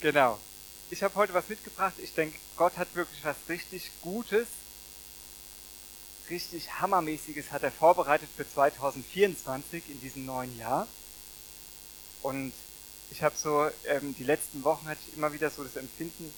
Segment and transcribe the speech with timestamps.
[0.00, 0.38] Genau.
[0.90, 1.94] Ich habe heute was mitgebracht.
[1.98, 4.46] Ich denke, Gott hat wirklich was richtig Gutes,
[6.30, 10.86] richtig Hammermäßiges hat er vorbereitet für 2024 in diesem neuen Jahr.
[12.22, 12.52] Und
[13.10, 16.32] ich habe so, ähm, die letzten Wochen hatte ich immer wieder so das Empfinden,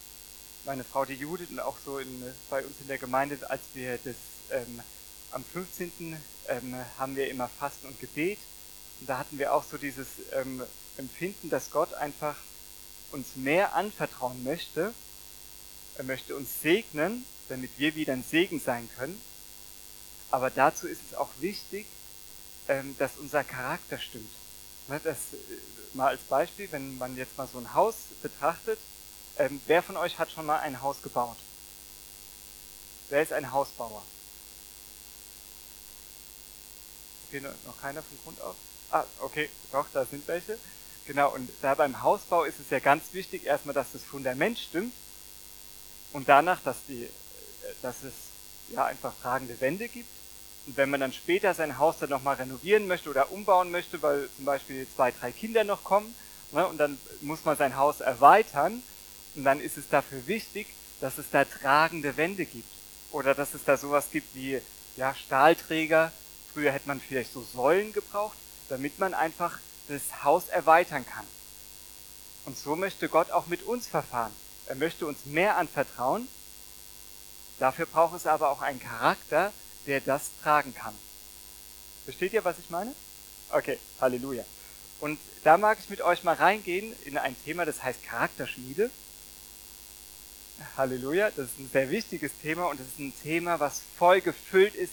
[0.65, 3.99] meine Frau die Judith und auch so in, bei uns in der Gemeinde, als wir
[3.99, 4.17] das
[4.51, 4.81] ähm,
[5.33, 6.17] am 15.
[6.49, 8.39] Ähm, haben wir immer Fasten und Gebet.
[9.01, 10.63] Und da hatten wir auch so dieses ähm,
[10.97, 12.37] Empfinden, dass Gott einfach
[13.13, 14.95] uns mehr anvertrauen möchte.
[15.97, 19.21] Er möchte uns segnen, damit wir wieder ein Segen sein können.
[20.31, 21.87] Aber dazu ist es auch wichtig,
[22.69, 24.31] ähm, dass unser Charakter stimmt.
[24.89, 25.37] Ne, das, äh,
[25.95, 28.79] mal als Beispiel, wenn man jetzt mal so ein Haus betrachtet,
[29.39, 31.37] ähm, wer von euch hat schon mal ein Haus gebaut?
[33.09, 34.03] Wer ist ein Hausbauer?
[37.29, 38.57] Okay, noch keiner von Grund auf?
[38.91, 40.59] Ah, okay, doch, da sind welche.
[41.11, 44.95] Genau, und da beim Hausbau ist es ja ganz wichtig, erstmal, dass das Fundament stimmt
[46.13, 47.09] und danach, dass, die, äh,
[47.83, 48.13] dass es
[48.69, 50.09] ja einfach tragende Wände gibt.
[50.69, 54.29] Und wenn man dann später sein Haus dann nochmal renovieren möchte oder umbauen möchte, weil
[54.37, 56.15] zum Beispiel zwei, drei Kinder noch kommen,
[56.53, 58.81] ne, und dann muss man sein Haus erweitern,
[59.35, 60.69] und dann ist es dafür wichtig,
[61.01, 62.71] dass es da tragende Wände gibt.
[63.11, 64.61] Oder dass es da sowas gibt wie
[64.97, 66.13] ja, Stahlträger.
[66.55, 68.37] Früher hätte man vielleicht so Säulen gebraucht,
[68.69, 69.59] damit man einfach
[69.91, 71.27] das Haus erweitern kann.
[72.47, 74.33] Und so möchte Gott auch mit uns verfahren.
[74.67, 76.29] Er möchte uns mehr anvertrauen.
[77.59, 79.53] Dafür braucht es aber auch einen Charakter,
[79.87, 80.95] der das tragen kann.
[82.05, 82.95] Versteht ihr, was ich meine?
[83.51, 84.45] Okay, Halleluja.
[85.01, 88.91] Und da mag ich mit euch mal reingehen in ein Thema, das heißt Charakterschmiede.
[90.77, 94.75] Halleluja, das ist ein sehr wichtiges Thema und es ist ein Thema, was voll gefüllt
[94.75, 94.93] ist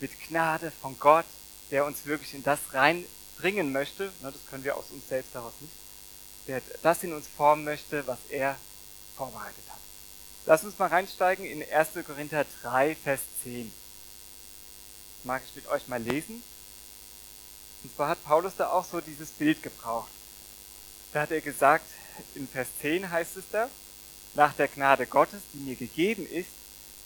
[0.00, 1.26] mit Gnade von Gott,
[1.70, 2.60] der uns wirklich in das
[3.42, 4.04] reinbringen möchte.
[4.20, 5.72] Ne, das können wir aus uns selbst daraus nicht.
[6.48, 8.56] Der das in uns formen möchte, was er
[9.16, 9.78] vorbereitet hat.
[10.46, 11.88] Lass uns mal reinsteigen in 1.
[12.04, 13.72] Korinther 3, Vers 10
[15.24, 16.42] mag ich mit euch mal lesen.
[17.84, 20.10] Und zwar hat Paulus da auch so dieses Bild gebraucht.
[21.12, 21.86] Da hat er gesagt,
[22.34, 23.68] in Vers 10 heißt es da,
[24.34, 26.48] nach der Gnade Gottes, die mir gegeben ist,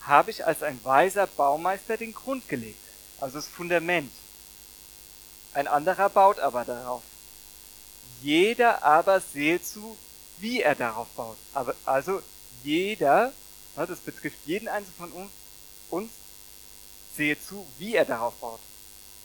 [0.00, 2.80] habe ich als ein weiser Baumeister den Grund gelegt,
[3.20, 4.12] also das Fundament.
[5.56, 7.02] Ein anderer baut aber darauf.
[8.20, 9.96] Jeder aber sehe zu,
[10.36, 11.38] wie er darauf baut.
[11.54, 12.20] Aber, also
[12.62, 13.32] jeder,
[13.74, 15.30] das betrifft jeden Einzelnen von
[15.88, 16.10] uns,
[17.16, 18.60] sehe zu, wie er darauf baut.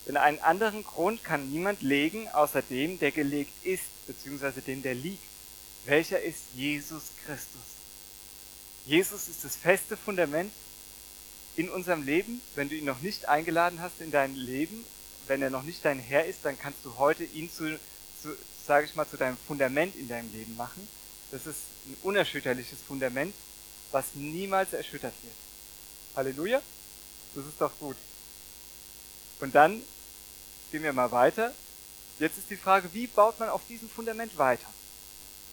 [0.08, 4.96] Denn einen anderen Grund kann niemand legen, außer dem, der gelegt ist, beziehungsweise dem, der
[4.96, 5.28] liegt.
[5.84, 7.62] Welcher ist Jesus Christus?
[8.86, 10.54] Jesus ist das feste Fundament
[11.58, 12.40] in unserem Leben.
[12.56, 14.86] Wenn du ihn noch nicht eingeladen hast in dein Leben,
[15.32, 17.80] wenn er noch nicht dein Herr ist, dann kannst du heute ihn zu,
[18.22, 18.36] zu
[18.68, 20.86] sage ich mal, zu deinem Fundament in deinem Leben machen.
[21.32, 23.34] Das ist ein unerschütterliches Fundament,
[23.94, 25.36] was niemals erschüttert wird.
[26.18, 26.62] Halleluja.
[27.34, 27.96] Das ist doch gut.
[29.40, 29.82] Und dann
[30.70, 31.54] gehen wir mal weiter.
[32.20, 34.68] Jetzt ist die Frage, wie baut man auf diesem Fundament weiter?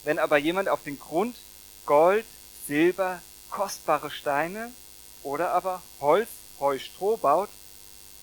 [0.03, 1.37] Wenn aber jemand auf den Grund
[1.87, 2.27] Gold,
[2.67, 4.73] Silber, kostbare Steine
[5.23, 6.29] oder aber Holz,
[6.59, 7.49] Heu, Stroh baut,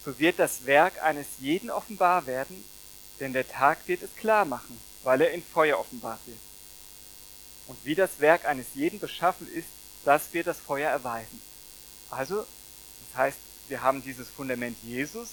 [0.05, 2.63] so wird das Werk eines jeden offenbar werden,
[3.19, 6.37] denn der Tag wird es klar machen, weil er in Feuer offenbart wird.
[7.67, 9.67] Und wie das Werk eines jeden beschaffen ist,
[10.03, 11.41] das wird das Feuer erweisen.
[12.11, 15.29] Also, das heißt, wir haben dieses Fundament Jesus.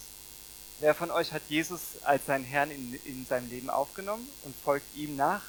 [0.80, 4.96] Wer von euch hat Jesus als seinen Herrn in, in seinem Leben aufgenommen und folgt
[4.96, 5.42] ihm nach?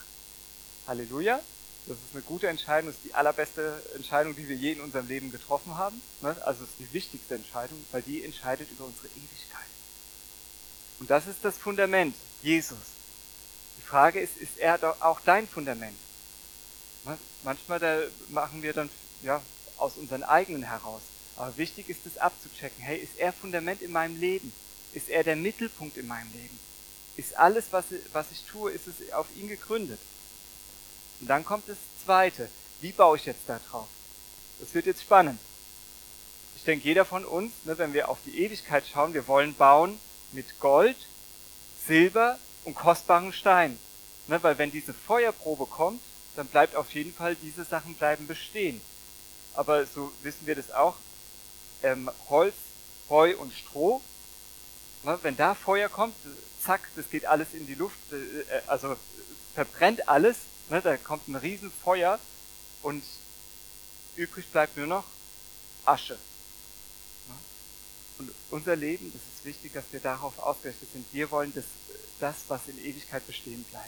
[0.86, 1.40] Halleluja.
[1.86, 5.08] Das ist eine gute Entscheidung, das ist die allerbeste Entscheidung, die wir je in unserem
[5.08, 6.02] Leben getroffen haben.
[6.22, 6.36] Ne?
[6.46, 9.68] Also es ist die wichtigste Entscheidung, weil die entscheidet über unsere Ewigkeit.
[11.00, 12.78] Und das ist das Fundament, Jesus.
[13.78, 15.98] Die Frage ist, ist er auch dein Fundament?
[17.04, 17.18] Ne?
[17.44, 18.90] Manchmal machen wir dann
[19.22, 19.42] ja,
[19.78, 21.02] aus unseren eigenen heraus.
[21.36, 22.82] Aber wichtig ist es abzuchecken.
[22.82, 24.54] Hey, ist er Fundament in meinem Leben?
[24.94, 26.60] Ist er der Mittelpunkt in meinem Leben?
[27.18, 30.00] Ist alles, was, was ich tue, ist es auf ihn gegründet?
[31.20, 32.50] Und dann kommt das Zweite.
[32.82, 33.88] Wie baue ich jetzt da drauf?
[34.60, 35.40] Das wird jetzt spannend.
[36.56, 40.00] Ich denke, jeder von uns, ne, wenn wir auf die Ewigkeit schauen, wir wollen bauen
[40.32, 40.96] mit Gold,
[41.86, 43.78] Silber und kostbaren Steinen.
[44.28, 46.02] Ne, weil wenn diese Feuerprobe kommt,
[46.36, 48.82] dann bleibt auf jeden Fall, diese Sachen bleiben bestehen.
[49.54, 50.96] Aber so wissen wir das auch,
[51.84, 52.56] ähm, Holz,
[53.10, 54.02] Heu und Stroh.
[55.04, 56.16] Ne, wenn da Feuer kommt,
[56.62, 58.96] zack, das geht alles in die Luft, äh, äh also
[59.54, 60.38] verbrennt alles,
[60.74, 62.20] ne, da kommt ein Riesenfeuer
[62.82, 63.04] und
[64.16, 65.04] übrig bleibt nur noch
[65.86, 66.16] Asche.
[67.28, 67.36] Ne?
[68.18, 71.06] Und unser Leben, das ist wichtig, dass wir darauf ausgerichtet sind.
[71.12, 71.66] Wir wollen das,
[72.20, 73.86] das was in Ewigkeit bestehen bleibt.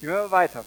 [0.00, 0.64] Gehen wir mal weiter.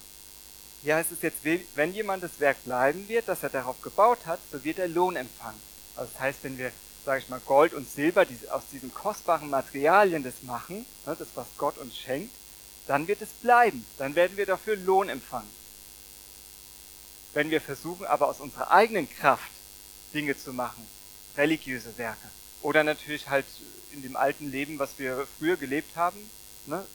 [0.83, 4.39] hier heißt es jetzt, wenn jemand das Werk bleiben wird, das er darauf gebaut hat,
[4.51, 5.59] so wird er Lohn empfangen.
[5.97, 6.71] Also das heißt, wenn wir,
[7.03, 11.47] sage ich mal, Gold und Silber aus diesen kostbaren Materialien das machen, ne, das was
[11.57, 12.31] Gott uns schenkt,
[12.87, 13.85] dann wird es bleiben.
[13.97, 15.49] Dann werden wir dafür Lohn empfangen.
[17.33, 19.51] Wenn wir versuchen, aber aus unserer eigenen Kraft
[20.13, 20.87] Dinge zu machen,
[21.35, 22.27] religiöse Werke,
[22.61, 23.45] oder natürlich halt
[23.93, 26.17] in dem alten Leben, was wir früher gelebt haben,
[26.65, 26.85] ne,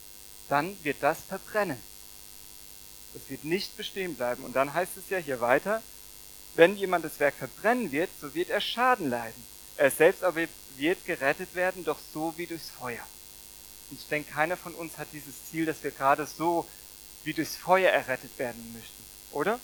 [0.49, 1.79] dann wird das verbrennen.
[3.15, 4.45] Das wird nicht bestehen bleiben.
[4.45, 5.83] Und dann heißt es ja hier weiter,
[6.55, 9.43] wenn jemand das Werk verbrennen wird, so wird er Schaden leiden.
[9.77, 10.47] Er selbst aber
[10.77, 13.07] wird gerettet werden, doch so wie durchs Feuer.
[13.93, 16.67] Und ich denke, keiner von uns hat dieses Ziel, dass wir gerade so
[17.25, 19.61] wie durchs Feuer errettet werden möchten, oder?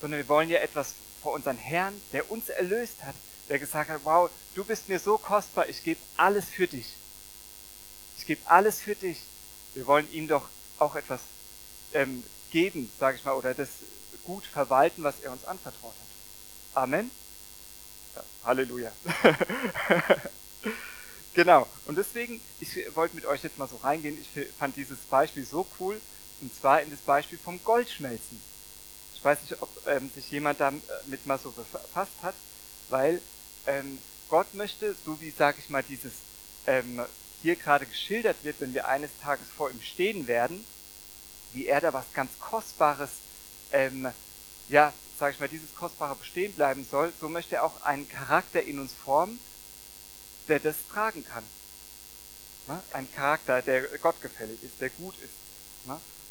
[0.00, 3.16] Sondern wir wollen ja etwas vor unseren Herrn, der uns erlöst hat,
[3.48, 6.86] der gesagt hat, wow, du bist mir so kostbar, ich gebe alles für dich.
[8.16, 9.18] Ich gebe alles für dich.
[9.74, 10.48] Wir wollen ihm doch
[10.78, 11.22] auch etwas
[11.94, 12.22] ähm,
[12.52, 13.70] geben, sage ich mal, oder das
[14.22, 16.80] gut verwalten, was er uns anvertraut hat.
[16.80, 17.10] Amen.
[18.14, 18.92] Ja, Halleluja.
[21.34, 21.66] genau.
[21.86, 24.18] Und deswegen, ich wollte mit euch jetzt mal so reingehen.
[24.20, 26.00] Ich fand dieses Beispiel so cool.
[26.40, 28.40] Und zwar in das Beispiel vom Goldschmelzen.
[29.14, 32.34] Ich weiß nicht, ob ähm, sich jemand damit mal so befasst hat,
[32.88, 33.20] weil
[33.66, 33.98] ähm,
[34.28, 36.12] Gott möchte, so wie, sage ich mal, dieses
[36.66, 37.00] ähm,
[37.42, 40.64] hier gerade geschildert wird, wenn wir eines Tages vor ihm stehen werden,
[41.52, 43.10] wie er da was ganz Kostbares,
[43.72, 44.08] ähm,
[44.68, 48.62] ja, sage ich mal, dieses Kostbare bestehen bleiben soll, so möchte er auch einen Charakter
[48.62, 49.38] in uns formen,
[50.48, 51.44] der das tragen kann.
[52.92, 55.32] Ein Charakter, der gottgefällig ist, der gut ist.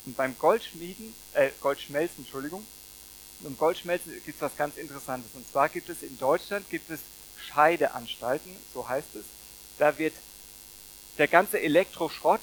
[0.05, 2.65] Und beim Goldschmieden, äh, Goldschmelzen, Entschuldigung,
[3.41, 5.31] beim Goldschmelzen gibt es was ganz Interessantes.
[5.35, 7.01] Und zwar gibt es in Deutschland gibt es
[7.37, 9.25] Scheideanstalten, so heißt es.
[9.77, 10.13] Da wird
[11.19, 12.41] der ganze Elektroschrott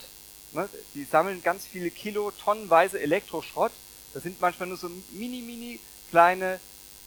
[0.52, 0.68] Ne?
[0.94, 3.72] Die sammeln ganz viele Kilo, tonnenweise Elektroschrott.
[4.14, 5.80] Das sind manchmal nur so mini, mini
[6.10, 6.60] kleine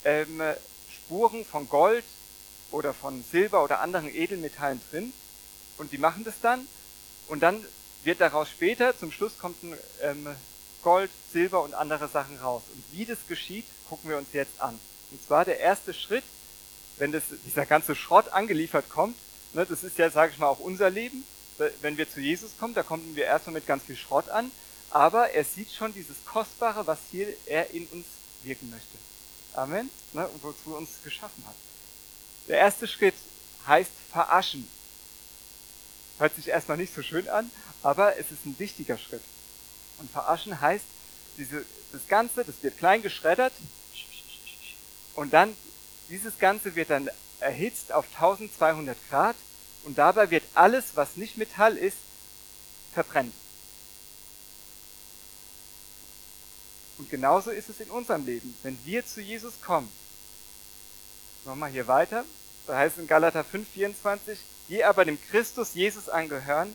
[0.04, 0.42] ähm,
[0.92, 2.04] Spuren von Gold
[2.72, 5.14] oder von Silber oder anderen Edelmetallen drin.
[5.78, 6.68] Und die machen das dann.
[7.28, 7.64] Und dann
[8.04, 10.28] wird daraus später, zum Schluss kommt ein ähm,
[10.82, 12.64] Gold, Silber und andere Sachen raus.
[12.74, 14.80] Und wie das geschieht, gucken wir uns jetzt an.
[15.12, 16.24] Und zwar der erste Schritt,
[16.98, 19.16] wenn das, dieser ganze Schrott angeliefert kommt,
[19.54, 21.24] ne, das ist ja, sage ich mal, auch unser Leben,
[21.82, 24.52] wenn wir zu Jesus kommen, da kommen wir erstmal mit ganz viel Schrott an,
[24.90, 28.06] aber er sieht schon dieses Kostbare, was hier er in uns
[28.44, 28.98] wirken möchte.
[29.54, 29.90] Amen.
[30.14, 31.56] Ne, wozu er uns geschaffen hat.
[32.52, 33.16] Der erste Schritt
[33.66, 34.68] heißt veraschen.
[36.20, 37.50] Hört sich erstmal nicht so schön an,
[37.82, 39.24] aber es ist ein wichtiger Schritt.
[40.00, 40.84] Und veraschen heißt,
[41.38, 43.54] diese, das Ganze, das wird klein geschreddert
[45.16, 45.56] und dann,
[46.10, 47.10] dieses Ganze wird dann
[47.40, 49.38] erhitzt auf 1200 Grad
[49.86, 52.00] und dabei wird alles, was nicht Metall ist,
[52.94, 53.34] verbrennt.
[56.98, 58.54] Und genauso ist es in unserem Leben.
[58.62, 59.90] Wenn wir zu Jesus kommen,
[61.46, 62.26] nochmal hier weiter,
[62.68, 64.38] da heißt es in Galater 5,24,
[64.70, 66.74] die aber dem Christus Jesus angehören,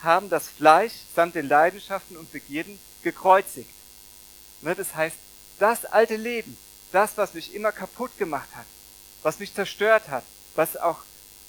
[0.00, 3.70] haben das Fleisch samt den Leidenschaften und Begierden gekreuzigt.
[4.60, 5.16] Ne, das heißt,
[5.58, 6.56] das alte Leben,
[6.92, 8.66] das, was mich immer kaputt gemacht hat,
[9.22, 10.24] was mich zerstört hat,
[10.54, 11.00] was auch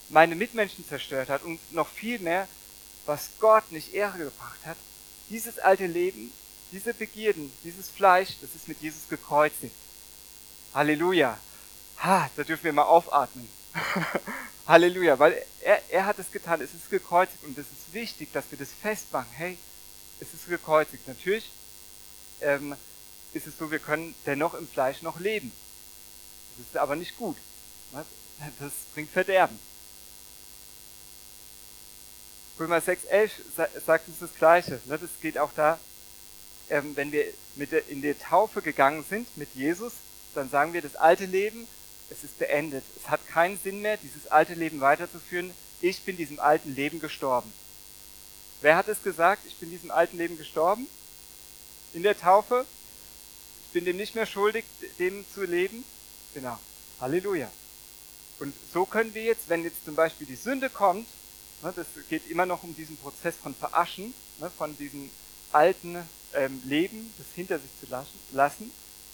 [0.10, 2.48] meine Mitmenschen zerstört hat und noch viel mehr,
[3.06, 4.78] was Gott nicht Ehre gebracht hat,
[5.30, 6.32] dieses alte Leben,
[6.72, 9.76] diese Begierden, dieses Fleisch, das ist mit Jesus gekreuzigt.
[10.74, 11.38] Halleluja.
[12.04, 13.50] Ha, da dürfen wir mal aufatmen.
[14.68, 18.46] Halleluja, weil er, er hat es getan, es ist gekreuzigt und es ist wichtig, dass
[18.52, 19.32] wir das festmachen.
[19.34, 19.58] Hey,
[20.20, 21.08] es ist gekreuzigt.
[21.08, 21.50] Natürlich
[22.42, 22.76] ähm,
[23.34, 25.52] ist es so, wir können dennoch im Fleisch noch leben.
[26.58, 27.38] Das ist aber nicht gut.
[28.60, 29.60] Das bringt Verderben.
[32.60, 33.32] Römer 6,11
[33.86, 34.80] sagt uns das Gleiche.
[34.86, 34.98] Ne?
[34.98, 35.80] Das geht auch da,
[36.70, 39.94] ähm, wenn wir mit in die Taufe gegangen sind mit Jesus,
[40.36, 41.68] dann sagen wir, das alte Leben,
[42.10, 42.84] es ist beendet.
[42.98, 45.52] Es hat keinen Sinn mehr, dieses alte Leben weiterzuführen.
[45.82, 47.52] Ich bin diesem alten Leben gestorben.
[48.62, 49.44] Wer hat es gesagt?
[49.48, 50.88] Ich bin diesem alten Leben gestorben?
[51.94, 52.66] In der Taufe?
[53.66, 54.66] Ich bin dem nicht mehr schuldig,
[54.98, 55.84] dem zu leben?
[56.34, 56.58] Genau.
[57.00, 57.50] Halleluja.
[58.40, 61.08] Und so können wir jetzt, wenn jetzt zum Beispiel die Sünde kommt,
[61.62, 65.10] Ne, das geht immer noch um diesen Prozess von Veraschen, ne, von diesem
[65.52, 65.98] alten
[66.34, 67.88] ähm, Leben, das hinter sich zu
[68.32, 68.72] lassen.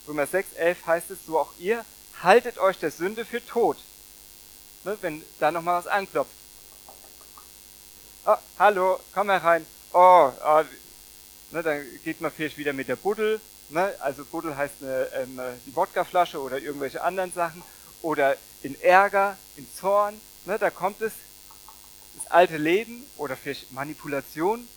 [0.07, 1.83] Römer 6, 11 heißt es, so auch ihr,
[2.25, 3.77] haltet euch der Sünde für tot.
[4.83, 6.31] Ne, wenn da nochmal was anklopft.
[8.25, 9.65] Oh, hallo, komm herein.
[9.93, 10.63] Oh, oh
[11.51, 13.39] ne, dann geht man vielleicht wieder mit der Buddel.
[13.69, 17.63] Ne, also Buddel heißt eine, ähm, die Wodkaflasche oder irgendwelche anderen Sachen.
[18.01, 20.19] Oder in Ärger, in Zorn.
[20.45, 21.13] Ne, da kommt es
[22.17, 24.67] das alte Leben oder vielleicht Manipulation.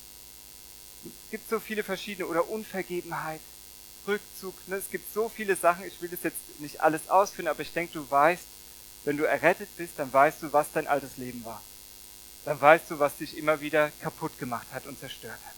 [1.05, 3.41] Es gibt so viele verschiedene oder Unvergebenheit.
[4.09, 4.55] Rückzug.
[4.67, 4.77] Ne?
[4.77, 7.93] Es gibt so viele Sachen, ich will das jetzt nicht alles ausführen, aber ich denke,
[7.93, 8.45] du weißt,
[9.05, 11.63] wenn du errettet bist, dann weißt du, was dein altes Leben war.
[12.45, 15.55] Dann weißt du, was dich immer wieder kaputt gemacht hat und zerstört hat.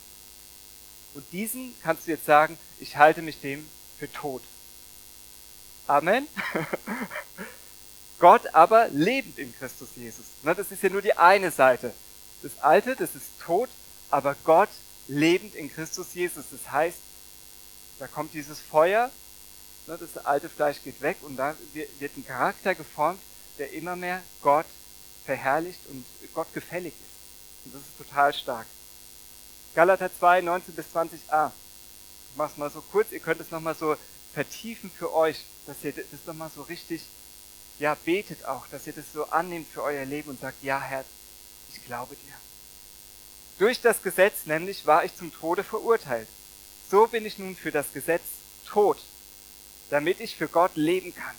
[1.14, 4.42] Und diesen kannst du jetzt sagen, ich halte mich dem für tot.
[5.86, 6.26] Amen.
[8.20, 10.26] Gott aber lebend in Christus Jesus.
[10.42, 11.92] Ne, das ist ja nur die eine Seite.
[12.42, 13.68] Das Alte, das ist tot,
[14.10, 14.68] aber Gott
[15.08, 16.44] lebend in Christus Jesus.
[16.50, 16.98] Das heißt,
[18.00, 19.10] da kommt dieses Feuer,
[19.86, 23.20] ne, das alte Fleisch geht weg und da wird ein Charakter geformt,
[23.58, 24.66] der immer mehr Gott
[25.26, 26.04] verherrlicht und
[26.34, 27.66] Gott gefällig ist.
[27.66, 28.66] Und das ist total stark.
[29.74, 31.52] Galater 2, 19 bis 20a.
[32.30, 33.96] Ich mach's mal so kurz, ihr könnt es nochmal so
[34.32, 37.02] vertiefen für euch, dass ihr das nochmal so richtig,
[37.78, 41.04] ja, betet auch, dass ihr das so annehmt für euer Leben und sagt, ja, Herr,
[41.68, 42.34] ich glaube dir.
[43.58, 46.28] Durch das Gesetz nämlich war ich zum Tode verurteilt.
[46.90, 48.22] So bin ich nun für das Gesetz
[48.66, 48.98] tot,
[49.90, 51.36] damit ich für Gott leben kann.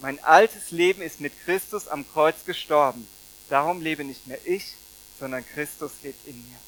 [0.00, 3.06] Mein altes Leben ist mit Christus am Kreuz gestorben.
[3.48, 4.74] Darum lebe nicht mehr ich,
[5.20, 6.58] sondern Christus lebt in mir.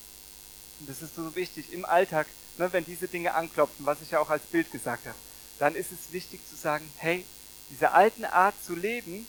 [0.81, 2.27] Und das ist so wichtig im Alltag,
[2.59, 5.19] ne, wenn diese Dinge anklopfen, was ich ja auch als Bild gesagt habe,
[5.59, 7.25] dann ist es wichtig zu sagen, hey,
[7.71, 9.27] diese alten Art zu leben,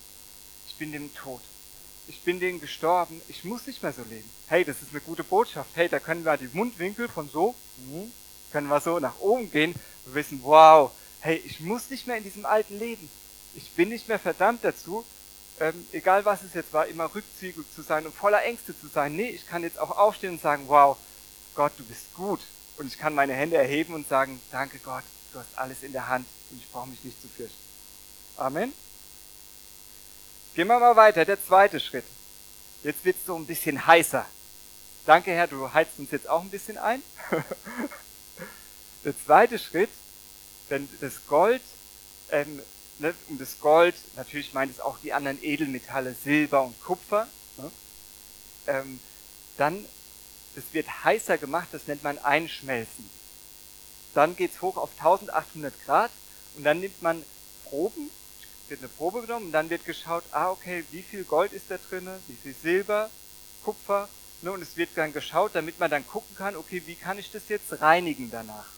[0.67, 1.41] ich bin dem Tod
[2.07, 4.29] ich bin denen gestorben, ich muss nicht mehr so leben.
[4.47, 5.69] Hey, das ist eine gute Botschaft.
[5.73, 8.11] Hey, da können wir die Mundwinkel von so, hm,
[8.51, 9.75] können wir so nach oben gehen
[10.05, 13.09] und wissen, wow, hey, ich muss nicht mehr in diesem alten Leben.
[13.55, 15.05] Ich bin nicht mehr verdammt dazu,
[15.59, 19.15] ähm, egal was es jetzt war, immer rückzügig zu sein und voller Ängste zu sein.
[19.15, 20.97] Nee, ich kann jetzt auch aufstehen und sagen, wow,
[21.55, 22.41] Gott, du bist gut.
[22.77, 26.09] Und ich kann meine Hände erheben und sagen, danke Gott, du hast alles in der
[26.09, 27.55] Hand und ich brauche mich nicht zu fürchten.
[28.35, 28.73] Amen.
[30.55, 32.05] Gehen wir mal weiter, der zweite Schritt.
[32.83, 34.25] Jetzt wird es so ein bisschen heißer.
[35.05, 37.01] Danke Herr, du heizt uns jetzt auch ein bisschen ein.
[39.05, 39.89] der zweite Schritt,
[40.67, 41.61] wenn das Gold,
[42.31, 42.61] ähm,
[42.99, 47.71] ne, um das Gold, natürlich meint es auch die anderen Edelmetalle, Silber und Kupfer, ne,
[48.67, 48.99] ähm,
[49.57, 49.85] dann,
[50.55, 53.09] es wird heißer gemacht, das nennt man Einschmelzen.
[54.13, 56.11] Dann geht's hoch auf 1800 Grad
[56.57, 57.23] und dann nimmt man
[57.65, 58.09] Proben
[58.69, 61.77] wird eine Probe genommen und dann wird geschaut, ah okay, wie viel Gold ist da
[61.77, 63.09] drin, wie viel Silber,
[63.63, 64.09] Kupfer,
[64.41, 67.31] ne, und es wird dann geschaut, damit man dann gucken kann, okay, wie kann ich
[67.31, 68.74] das jetzt reinigen danach.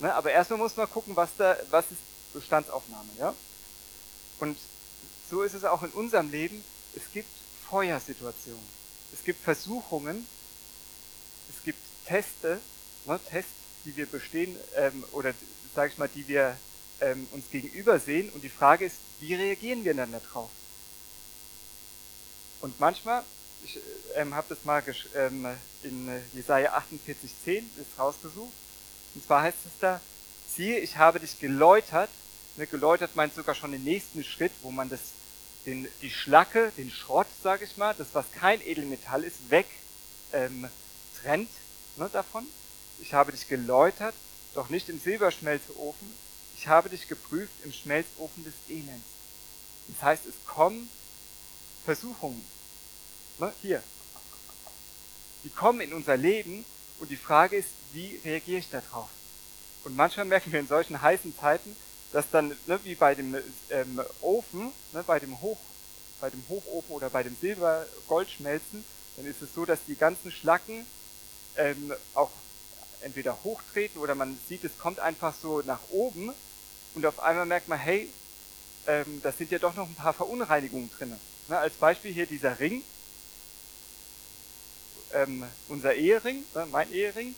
[0.00, 2.00] Ne, aber erstmal muss man gucken, was da, was ist
[2.32, 3.34] Bestandsaufnahme, ja.
[4.38, 4.56] Und
[5.30, 6.64] so ist es auch in unserem Leben.
[6.96, 7.28] Es gibt
[7.68, 8.66] Feuersituationen,
[9.12, 10.26] es gibt Versuchungen,
[11.54, 12.60] es gibt Teste,
[13.04, 13.52] ne, Tests,
[13.84, 15.34] die wir bestehen ähm, oder
[15.74, 16.56] sage ich mal, die wir
[17.00, 18.30] ähm, uns gegenüber sehen.
[18.30, 20.50] Und die Frage ist, wie reagieren wir dann darauf?
[22.62, 23.22] Und manchmal,
[23.64, 23.78] ich
[24.16, 24.82] ähm, habe das mal
[25.14, 25.46] ähm,
[25.82, 28.52] in Jesaja 48,10 ist rausgesucht.
[29.14, 30.00] Und zwar heißt es da,
[30.54, 32.10] siehe, ich habe dich geläutert.
[32.56, 35.00] Ne, geläutert meint sogar schon den nächsten Schritt, wo man das,
[35.66, 39.66] den, die Schlacke, den Schrott, sage ich mal, das, was kein Edelmetall ist, weg
[40.32, 40.68] ähm,
[41.20, 41.50] trennt
[41.96, 42.46] ne, davon.
[43.00, 44.14] Ich habe dich geläutert,
[44.54, 46.12] doch nicht im Silberschmelzofen,
[46.56, 49.06] ich habe dich geprüft im Schmelzofen des Elends.
[49.88, 50.90] Das heißt, es kommen
[51.84, 52.44] Versuchungen.
[53.38, 53.52] Ne?
[53.62, 53.82] Hier.
[55.44, 56.64] Die kommen in unser Leben
[57.00, 59.08] und die Frage ist, wie reagiere ich darauf?
[59.84, 61.74] Und manchmal merken wir in solchen heißen Zeiten,
[62.12, 63.36] dass dann, ne, wie bei dem
[63.70, 65.58] ähm, Ofen, ne, bei, dem Hoch,
[66.20, 68.84] bei dem Hochofen oder bei dem Silber-Goldschmelzen,
[69.16, 70.86] dann ist es so, dass die ganzen Schlacken
[71.56, 72.30] ähm, auch
[73.00, 76.32] entweder hochtreten oder man sieht, es kommt einfach so nach oben
[76.94, 78.10] und auf einmal merkt man, hey,
[78.86, 81.16] ähm, da sind ja doch noch ein paar Verunreinigungen drin.
[81.48, 82.82] Ne, als Beispiel hier dieser Ring,
[85.14, 87.34] ähm, unser Ehering, ne, mein Ehering,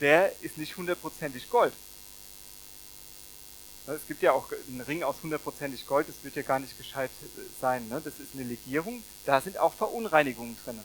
[0.00, 1.72] der ist nicht hundertprozentig Gold.
[3.86, 6.76] Ne, es gibt ja auch einen Ring aus hundertprozentig Gold, das wird ja gar nicht
[6.78, 7.88] gescheit äh, sein.
[7.88, 8.00] Ne?
[8.04, 10.80] Das ist eine Legierung, da sind auch Verunreinigungen drin.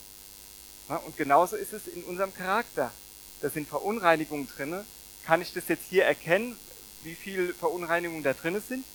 [0.90, 1.00] Ne?
[1.00, 2.92] Und genauso ist es in unserem Charakter.
[3.42, 4.84] Da sind Verunreinigungen drin.
[5.26, 6.58] Kann ich das jetzt hier erkennen,
[7.04, 8.86] wie viel Verunreinigungen da drin sind?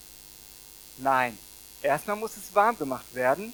[0.99, 1.39] Nein.
[1.83, 3.53] Erstmal muss es warm gemacht werden.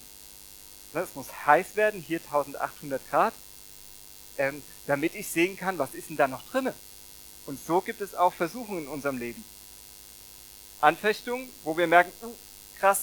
[0.94, 3.34] Es muss heiß werden, hier 1800 Grad,
[4.38, 6.72] ähm, damit ich sehen kann, was ist denn da noch drin.
[7.46, 9.44] Und so gibt es auch Versuchungen in unserem Leben.
[10.80, 12.34] Anfechtungen, wo wir merken, uh,
[12.78, 13.02] krass,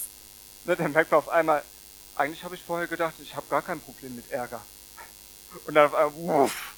[0.64, 1.62] ne, dann merkt man auf einmal,
[2.14, 4.62] eigentlich habe ich vorher gedacht, ich habe gar kein Problem mit Ärger.
[5.66, 6.74] Und dann auf einmal, uff,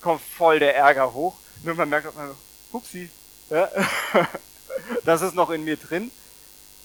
[0.00, 1.36] kommt voll der Ärger hoch.
[1.62, 2.36] Nur man merkt auf einmal,
[2.72, 3.10] hupsi,
[3.50, 3.70] ja?
[5.04, 6.10] Das ist noch in mir drin.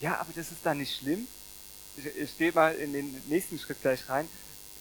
[0.00, 1.26] Ja, aber das ist da nicht schlimm.
[1.96, 4.28] Ich, ich stehe mal in den nächsten Schritt gleich rein.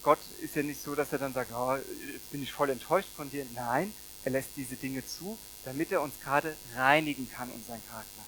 [0.04, 1.76] Gott ist ja nicht so, dass er dann sagt, oh,
[2.12, 3.46] jetzt bin ich voll enttäuscht von dir.
[3.56, 3.94] Nein,
[4.26, 8.22] er lässt diese Dinge zu, damit er uns gerade reinigen kann, unseren Charakter.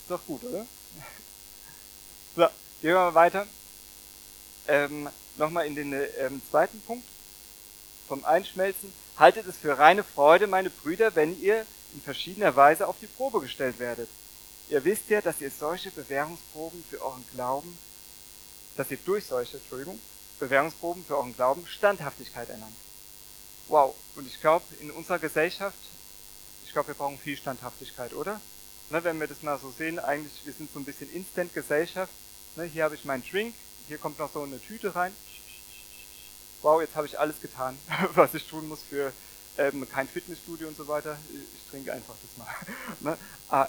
[0.00, 0.66] Ist doch gut, oder?
[2.36, 2.42] So,
[2.80, 3.46] gehen wir mal weiter.
[4.66, 7.06] Ähm, Nochmal in den ähm, zweiten Punkt
[8.06, 8.92] vom Einschmelzen.
[9.16, 13.40] Haltet es für reine Freude, meine Brüder, wenn ihr in verschiedener Weise auf die Probe
[13.40, 14.08] gestellt werdet.
[14.68, 17.76] Ihr wisst ja, dass ihr solche Bewährungsproben für euren Glauben,
[18.76, 19.98] dass ihr durch solche, Entschuldigung,
[20.38, 22.76] Bewährungsproben für euren Glauben Standhaftigkeit erlangt.
[23.68, 25.78] Wow, und ich glaube, in unserer Gesellschaft,
[26.64, 28.40] ich glaube, wir brauchen viel Standhaftigkeit, oder?
[28.90, 32.12] Ne, wenn wir das mal so sehen, eigentlich, wir sind so ein bisschen Instant-Gesellschaft.
[32.56, 33.54] Ne, hier habe ich meinen Drink,
[33.88, 35.14] hier kommt noch so eine Tüte rein.
[36.62, 37.78] Wow, jetzt habe ich alles getan,
[38.14, 39.12] was ich tun muss für
[39.56, 41.16] ähm, kein Fitnessstudio und so weiter.
[41.30, 42.54] Ich, ich trinke einfach das mal.
[43.00, 43.18] ne?
[43.50, 43.68] ah,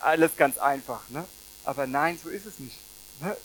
[0.00, 1.08] alles ganz einfach.
[1.10, 1.24] Ne?
[1.64, 2.76] Aber nein, so ist es nicht.
[3.20, 3.36] Ne?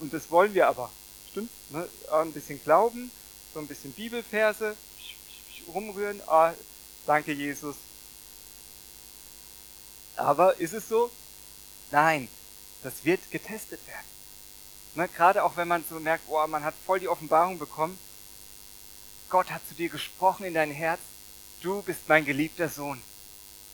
[0.00, 0.90] Und das wollen wir aber.
[1.36, 1.50] Stimmt?
[1.68, 1.86] Ne?
[2.12, 3.10] Ein bisschen Glauben,
[3.52, 4.74] so ein bisschen Bibelverse,
[5.68, 6.18] rumrühren.
[6.26, 6.54] Ah,
[7.04, 7.76] danke Jesus.
[10.16, 11.10] Aber ist es so?
[11.90, 12.28] Nein,
[12.82, 14.06] das wird getestet werden.
[14.94, 17.98] Ne, gerade auch wenn man so merkt, oh, man hat voll die Offenbarung bekommen.
[19.28, 21.00] Gott hat zu dir gesprochen in dein Herz.
[21.60, 23.02] Du bist mein geliebter Sohn.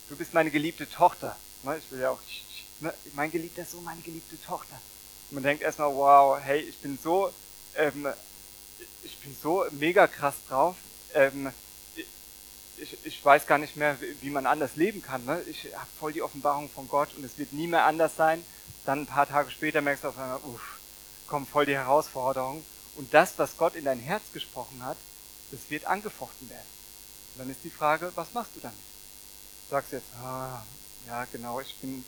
[0.09, 1.37] Du bist meine geliebte Tochter.
[1.63, 2.21] Ne, ich will ja auch,
[2.81, 4.77] ne, mein geliebter Sohn, meine geliebte Tochter.
[5.31, 7.33] Man denkt erstmal, wow, hey, ich bin so,
[7.77, 8.09] ähm,
[9.05, 10.77] ich bin so mega krass drauf.
[11.15, 11.53] Ähm,
[12.77, 15.25] ich, ich weiß gar nicht mehr, wie man anders leben kann.
[15.25, 15.41] Ne?
[15.49, 18.45] Ich habe voll die Offenbarung von Gott und es wird nie mehr anders sein.
[18.85, 20.79] Dann ein paar Tage später merkst du auf einmal, uff,
[21.29, 22.65] kommen voll die Herausforderungen.
[22.97, 24.97] Und das, was Gott in dein Herz gesprochen hat,
[25.51, 26.67] das wird angefochten werden.
[27.35, 28.77] Und dann ist die Frage, was machst du damit?
[29.71, 30.63] Sagst du jetzt, ah,
[31.07, 32.05] ja genau, ich bin,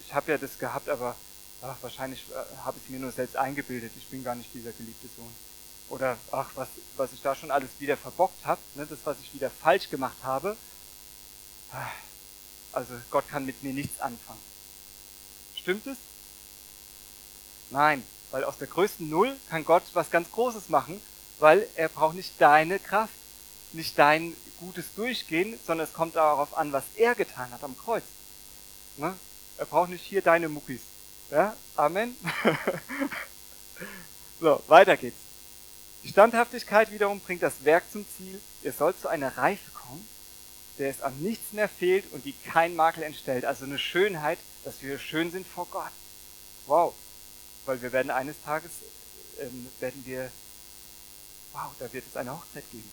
[0.00, 1.16] ich habe ja das gehabt, aber
[1.64, 5.08] ach, wahrscheinlich äh, habe ich mir nur selbst eingebildet, ich bin gar nicht dieser geliebte
[5.16, 5.32] Sohn
[5.88, 9.34] oder ach, was, was ich da schon alles wieder verbockt habe, ne, das, was ich
[9.34, 10.56] wieder falsch gemacht habe.
[12.72, 14.40] Also Gott kann mit mir nichts anfangen.
[15.56, 15.96] Stimmt es?
[17.70, 21.00] Nein, weil aus der größten Null kann Gott was ganz Großes machen,
[21.38, 23.14] weil er braucht nicht deine Kraft,
[23.72, 28.04] nicht dein gutes Durchgehen, sondern es kommt darauf an, was er getan hat am Kreuz.
[28.96, 29.16] Ne?
[29.58, 30.80] Er braucht nicht hier deine Muckis.
[31.34, 31.56] Ja?
[31.74, 32.16] Amen.
[34.40, 35.16] so, weiter geht's.
[36.04, 38.40] Die Standhaftigkeit wiederum bringt das Werk zum Ziel.
[38.62, 40.06] Ihr sollt zu einer Reife kommen,
[40.78, 43.44] der es an nichts mehr fehlt und die kein Makel entstellt.
[43.44, 45.90] Also eine Schönheit, dass wir schön sind vor Gott.
[46.66, 46.94] Wow.
[47.66, 48.70] Weil wir werden eines Tages,
[49.40, 50.30] ähm, werden wir,
[51.52, 52.88] wow, da wird es eine Hochzeit geben.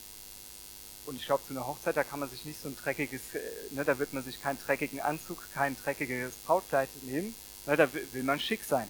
[1.05, 3.39] Und ich glaube, zu einer Hochzeit, da kann man sich nicht so ein dreckiges, äh,
[3.71, 7.35] ne, da wird man sich keinen dreckigen Anzug, kein dreckiges Brautkleid nehmen.
[7.65, 8.89] Ne, da will man schick sein.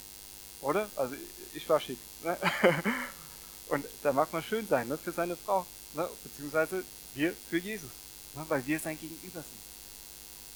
[0.61, 0.89] Oder?
[0.95, 1.15] Also
[1.53, 1.97] ich war schick.
[2.23, 2.37] Ne?
[3.67, 7.89] Und da mag man schön sein ne, für seine Frau, ne, beziehungsweise wir für Jesus,
[8.35, 9.61] ne, weil wir sein Gegenüber sind.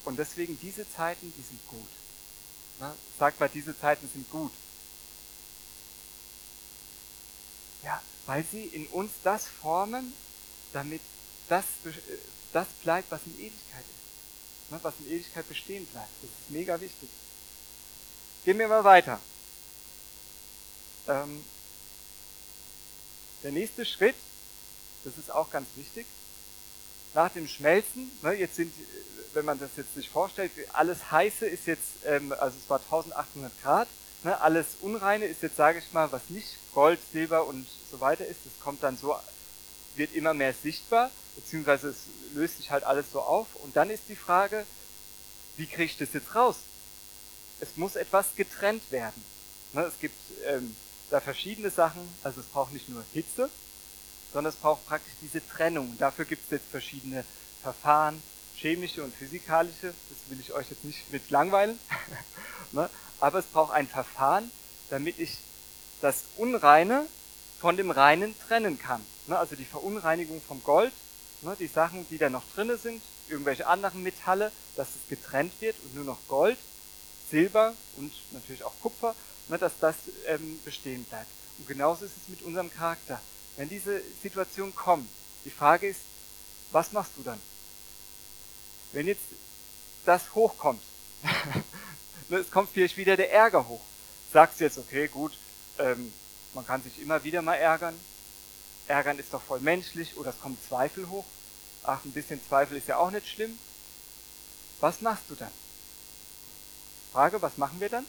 [0.05, 1.87] Und deswegen diese Zeiten, die sind gut.
[2.79, 4.51] Ne, sagt mal, diese Zeiten sind gut.
[7.83, 10.13] Ja, weil sie in uns das formen,
[10.73, 11.01] damit
[11.47, 11.65] das,
[12.51, 14.71] das bleibt, was in Ewigkeit ist.
[14.71, 16.09] Ne, was in Ewigkeit bestehen bleibt.
[16.21, 17.09] Das ist mega wichtig.
[18.45, 19.19] Gehen wir mal weiter.
[21.07, 21.43] Ähm,
[23.41, 24.13] der nächste Schritt,
[25.03, 26.05] das ist auch ganz wichtig,
[27.15, 28.71] nach dem Schmelzen, ne, jetzt sind,
[29.33, 33.51] wenn man das jetzt sich vorstellt, alles Heiße ist jetzt, ähm, also es war 1800
[33.63, 33.87] Grad,
[34.23, 38.27] ne, alles Unreine ist jetzt, sage ich mal, was nicht Gold, Silber und so weiter
[38.27, 39.15] ist, das kommt dann so,
[39.95, 42.03] wird immer mehr sichtbar, beziehungsweise es
[42.35, 44.67] löst sich halt alles so auf und dann ist die Frage,
[45.57, 46.57] wie kriege ich das jetzt raus?
[47.59, 49.23] Es muss etwas getrennt werden.
[49.73, 50.15] Ne, es gibt
[50.45, 50.75] ähm,
[51.09, 53.49] da verschiedene Sachen, also es braucht nicht nur Hitze,
[54.33, 55.97] sondern es braucht praktisch diese Trennung.
[55.97, 57.23] Dafür gibt es jetzt verschiedene
[57.61, 58.21] Verfahren,
[58.55, 61.79] chemische und physikalische, das will ich euch jetzt nicht mit langweilen,
[62.71, 62.89] ne?
[63.19, 64.49] aber es braucht ein Verfahren,
[64.89, 65.37] damit ich
[66.01, 67.05] das Unreine
[67.59, 69.05] von dem Reinen trennen kann.
[69.27, 69.37] Ne?
[69.37, 70.93] Also die Verunreinigung vom Gold,
[71.59, 75.95] die Sachen, die da noch drinne sind, irgendwelche anderen Metalle, dass es getrennt wird und
[75.95, 76.57] nur noch Gold,
[77.29, 79.15] Silber und natürlich auch Kupfer
[79.49, 79.95] ne, dass das
[80.27, 81.29] ähm, bestehen bleibt.
[81.57, 83.21] Und genauso ist es mit unserem Charakter.
[83.57, 85.09] Wenn diese Situation kommt,
[85.45, 86.01] die Frage ist,
[86.71, 87.39] was machst du dann?
[88.91, 89.23] Wenn jetzt
[90.05, 90.81] das hochkommt,
[92.29, 93.81] ne, es kommt vielleicht wieder der Ärger hoch.
[94.31, 95.37] Sagst du jetzt, okay, gut,
[95.79, 96.11] ähm,
[96.53, 97.97] man kann sich immer wieder mal ärgern.
[98.87, 101.25] Ärgern ist doch voll menschlich oder es kommt Zweifel hoch.
[101.83, 103.57] Ach, ein bisschen Zweifel ist ja auch nicht schlimm.
[104.79, 105.51] Was machst du dann?
[107.15, 108.05] Frage, was machen wir dann?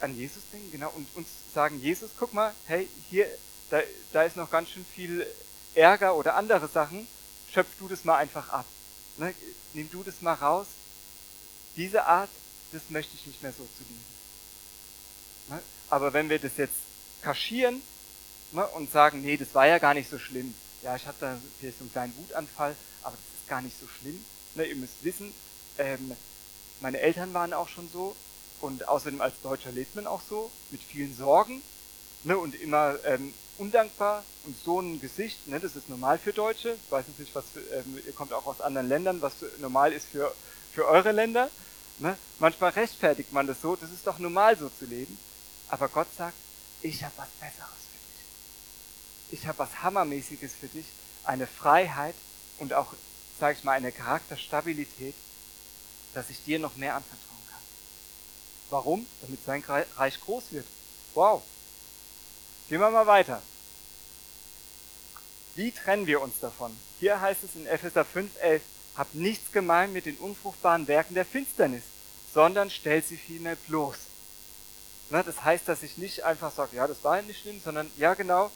[0.00, 3.26] an Jesus denken, genau, und uns sagen, Jesus, guck mal, hey, hier,
[3.70, 3.80] da,
[4.12, 5.24] da ist noch ganz schön viel
[5.74, 7.06] Ärger oder andere Sachen,
[7.52, 8.66] schöpf du das mal einfach ab.
[9.18, 9.34] Ne?
[9.74, 10.66] Nimm du das mal raus.
[11.76, 12.30] Diese Art,
[12.72, 14.04] das möchte ich nicht mehr so zu leben.
[15.50, 15.62] Ne?
[15.88, 16.74] Aber wenn wir das jetzt
[17.22, 17.80] kaschieren
[18.52, 20.54] ne, und sagen, nee, das war ja gar nicht so schlimm.
[20.82, 23.86] Ja, ich hatte da vielleicht so einen kleinen Wutanfall, aber das ist gar nicht so
[23.86, 24.24] schlimm.
[24.54, 25.34] Ne, ihr müsst wissen,
[25.76, 26.16] ähm,
[26.80, 28.16] meine Eltern waren auch schon so
[28.62, 31.60] und außerdem als Deutscher lebt man auch so, mit vielen Sorgen
[32.24, 36.78] ne, und immer ähm, undankbar und so ein Gesicht, ne, das ist normal für Deutsche.
[36.82, 40.34] Ich weiß nicht, was ähm, ihr kommt auch aus anderen Ländern, was normal ist für,
[40.72, 41.50] für eure Länder.
[41.98, 42.16] Ne?
[42.38, 45.18] Manchmal rechtfertigt man das so, das ist doch normal so zu leben.
[45.68, 46.36] Aber Gott sagt,
[46.80, 49.40] ich habe was Besseres für dich.
[49.40, 50.86] Ich habe was Hammermäßiges für dich,
[51.24, 52.14] eine Freiheit
[52.58, 52.94] und auch,
[53.38, 55.14] sage ich mal, eine Charakterstabilität,
[56.14, 57.60] dass ich dir noch mehr anvertrauen kann.
[58.70, 59.06] Warum?
[59.22, 59.64] Damit sein
[59.96, 60.66] Reich groß wird.
[61.14, 61.42] Wow.
[62.68, 63.42] Gehen wir mal weiter.
[65.54, 66.74] Wie trennen wir uns davon?
[66.98, 68.60] Hier heißt es in Epheser 5,11,
[68.96, 71.82] habt nichts gemein mit den unfruchtbaren Werken der Finsternis,
[72.32, 73.96] sondern stellt sie vielmehr bloß.
[75.10, 78.14] Na, das heißt, dass ich nicht einfach sage, ja, das war nicht schlimm, sondern ja,
[78.14, 78.50] genau,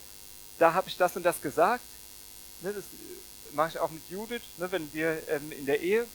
[0.59, 1.85] da habe ich das und das gesagt.
[2.63, 2.85] Ne, das
[3.57, 6.07] mache ich auch mit Judith, ne, wenn wir ähm, in der Ehe,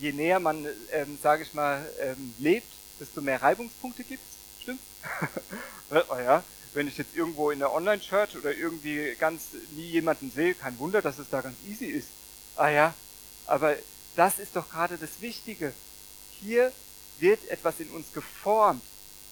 [0.00, 2.66] je näher man, ähm, sage ich mal, ähm, lebt,
[2.98, 4.62] desto mehr Reibungspunkte gibt es.
[4.62, 4.80] Stimmt?
[6.10, 10.54] oh ja, wenn ich jetzt irgendwo in der Online-Church oder irgendwie ganz nie jemanden sehe,
[10.54, 12.08] kein Wunder, dass es da ganz easy ist.
[12.56, 12.94] Ah ja,
[13.46, 13.76] aber
[14.16, 15.72] das ist doch gerade das Wichtige.
[16.40, 16.72] Hier
[17.18, 18.82] wird etwas in uns geformt,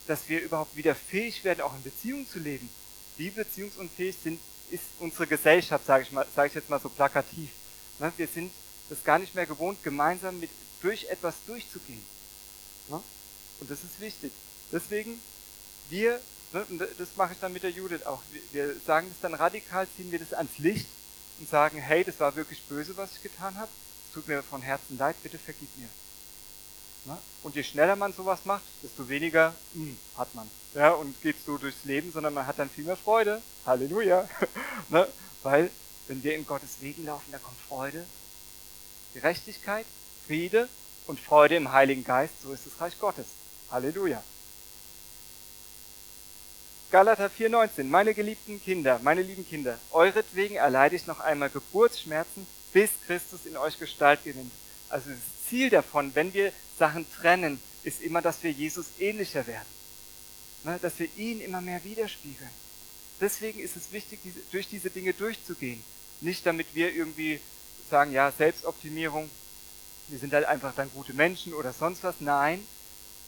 [0.07, 2.68] dass wir überhaupt wieder fähig werden, auch in Beziehungen zu leben.
[3.16, 4.40] Wie beziehungsunfähig sind,
[4.72, 7.50] ist unsere Gesellschaft, sage ich, sage ich jetzt mal so plakativ.
[7.98, 8.52] Ne, wir sind
[8.88, 12.02] das gar nicht mehr gewohnt, gemeinsam mit, durch etwas durchzugehen.
[12.88, 13.00] Ne?
[13.61, 14.32] Und das ist wichtig.
[14.72, 15.20] Deswegen,
[15.90, 16.20] wir
[16.52, 16.66] Ne,
[16.98, 18.22] das mache ich dann mit der Judith auch.
[18.52, 20.87] Wir sagen das dann radikal, ziehen wir das ans Licht
[21.38, 23.70] und sagen, hey, das war wirklich böse, was ich getan habe.
[24.06, 25.88] Es tut mir von Herzen leid, bitte vergib mir.
[27.04, 27.18] Ne?
[27.42, 30.50] Und je schneller man sowas macht, desto weniger mh, hm, hat man.
[30.74, 33.42] Ja, und geht so durchs Leben, sondern man hat dann viel mehr Freude.
[33.66, 34.28] Halleluja.
[34.88, 35.06] ne?
[35.42, 35.70] Weil,
[36.06, 38.04] wenn wir in Gottes Wegen laufen, da kommt Freude,
[39.14, 39.86] Gerechtigkeit,
[40.26, 40.68] Friede
[41.06, 42.34] und Freude im Heiligen Geist.
[42.42, 43.26] So ist das Reich Gottes.
[43.70, 44.22] Halleluja.
[46.90, 47.84] Galater 4,19.
[47.84, 53.56] Meine geliebten Kinder, meine lieben Kinder, euretwegen erleide ich noch einmal Geburtsschmerzen, bis Christus in
[53.56, 54.52] euch Gestalt gewinnt.
[54.90, 55.18] Also das
[55.52, 59.68] Ziel davon, wenn wir Sachen trennen, ist immer, dass wir Jesus ähnlicher werden.
[60.64, 62.48] Ne, dass wir ihn immer mehr widerspiegeln.
[63.20, 65.84] Deswegen ist es wichtig, durch diese Dinge durchzugehen.
[66.22, 67.38] Nicht damit wir irgendwie
[67.90, 69.28] sagen, ja, Selbstoptimierung,
[70.08, 72.14] wir sind halt einfach dann gute Menschen oder sonst was.
[72.20, 72.66] Nein,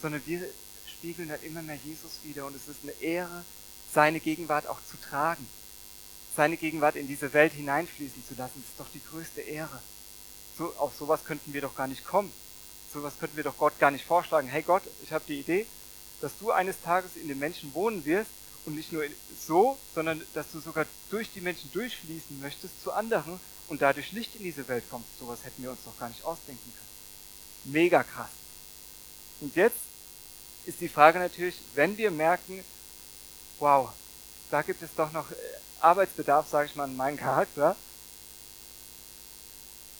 [0.00, 0.48] sondern wir
[0.86, 3.44] spiegeln halt immer mehr Jesus wieder und es ist eine Ehre,
[3.92, 5.46] seine Gegenwart auch zu tragen.
[6.34, 9.82] Seine Gegenwart in diese Welt hineinfließen zu lassen, das ist doch die größte Ehre.
[10.56, 12.32] So, auf sowas könnten wir doch gar nicht kommen.
[12.92, 14.46] Sowas könnten wir doch Gott gar nicht vorschlagen.
[14.46, 15.66] Hey Gott, ich habe die Idee,
[16.20, 18.30] dass du eines Tages in den Menschen wohnen wirst
[18.64, 19.04] und nicht nur
[19.46, 24.36] so, sondern dass du sogar durch die Menschen durchfließen möchtest zu anderen und dadurch Licht
[24.36, 25.08] in diese Welt kommst.
[25.18, 27.74] Sowas hätten wir uns doch gar nicht ausdenken können.
[27.74, 28.30] Mega krass.
[29.40, 29.76] Und jetzt
[30.66, 32.64] ist die Frage natürlich, wenn wir merken,
[33.58, 33.90] wow,
[34.50, 35.34] da gibt es doch noch äh,
[35.80, 37.76] Arbeitsbedarf, sage ich mal, in meinem Charakter,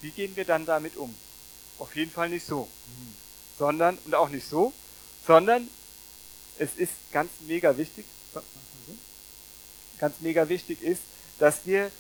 [0.05, 1.15] wie gehen wir dann damit um?
[1.79, 2.69] Auf jeden Fall nicht so,
[3.59, 4.73] sondern, und auch nicht so,
[5.27, 5.69] sondern
[6.59, 8.05] es ist ganz mega wichtig,
[9.99, 11.03] ganz mega wichtig ist,
[11.39, 11.91] dass wir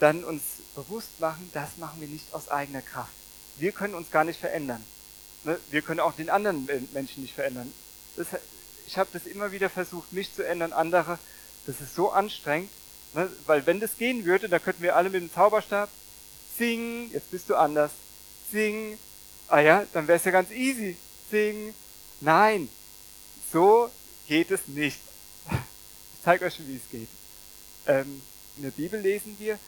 [0.00, 0.42] dann uns
[0.74, 3.12] bewusst machen, das machen wir nicht aus eigener Kraft.
[3.56, 4.84] Wir können uns gar nicht verändern.
[5.44, 5.58] Ne?
[5.70, 7.72] Wir können auch den anderen Menschen nicht verändern
[8.16, 8.28] das,
[8.86, 11.18] ich habe das immer wieder versucht, mich zu ändern, andere.
[11.66, 12.70] Das ist so anstrengend,
[13.14, 13.30] ne?
[13.46, 15.88] weil wenn das gehen würde, dann könnten wir alle mit dem Zauberstab
[16.56, 17.90] singen, jetzt bist du anders,
[18.50, 18.98] sing,
[19.48, 20.96] ah ja, dann wäre es ja ganz easy,
[21.30, 21.74] sing.
[22.20, 22.68] Nein,
[23.52, 23.90] so
[24.28, 25.00] geht es nicht.
[25.50, 27.08] Ich zeige euch, wie es geht.
[27.86, 28.22] Ähm,
[28.56, 29.58] in der Bibel lesen wir,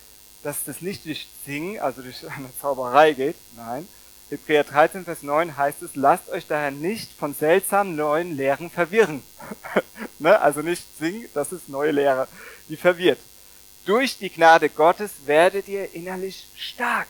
[0.43, 3.87] dass das nicht durch Singen, also durch eine Zauberei geht, nein,
[4.29, 9.23] Hebräer 13, Vers 9 heißt es, lasst euch daher nicht von seltsamen neuen Lehren verwirren.
[10.19, 10.41] ne?
[10.41, 12.27] Also nicht singen, das ist neue Lehre,
[12.69, 13.21] die verwirrt.
[13.87, 17.09] Durch die Gnade Gottes werdet ihr innerlich stark.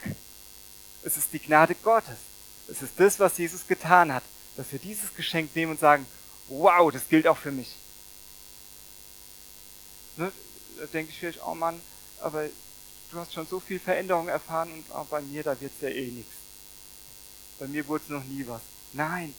[1.03, 2.19] Es ist die Gnade Gottes.
[2.69, 4.23] Es ist das, was Jesus getan hat,
[4.57, 6.07] dass wir dieses Geschenk nehmen und sagen,
[6.49, 7.75] wow, das gilt auch für mich.
[10.17, 10.31] Ne?
[10.79, 11.81] Da denke ich vielleicht, oh Mann,
[12.21, 12.45] aber
[13.11, 16.11] du hast schon so viel Veränderung erfahren und auch bei mir, da wird's ja eh
[16.11, 16.33] nichts
[17.59, 18.61] bei mir wurde es noch nie was.
[18.93, 19.35] Nein,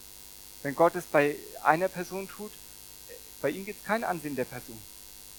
[0.63, 2.51] wenn Gott es bei einer Person tut,
[3.41, 4.77] bei ihm gibt es kein Ansehen der Person.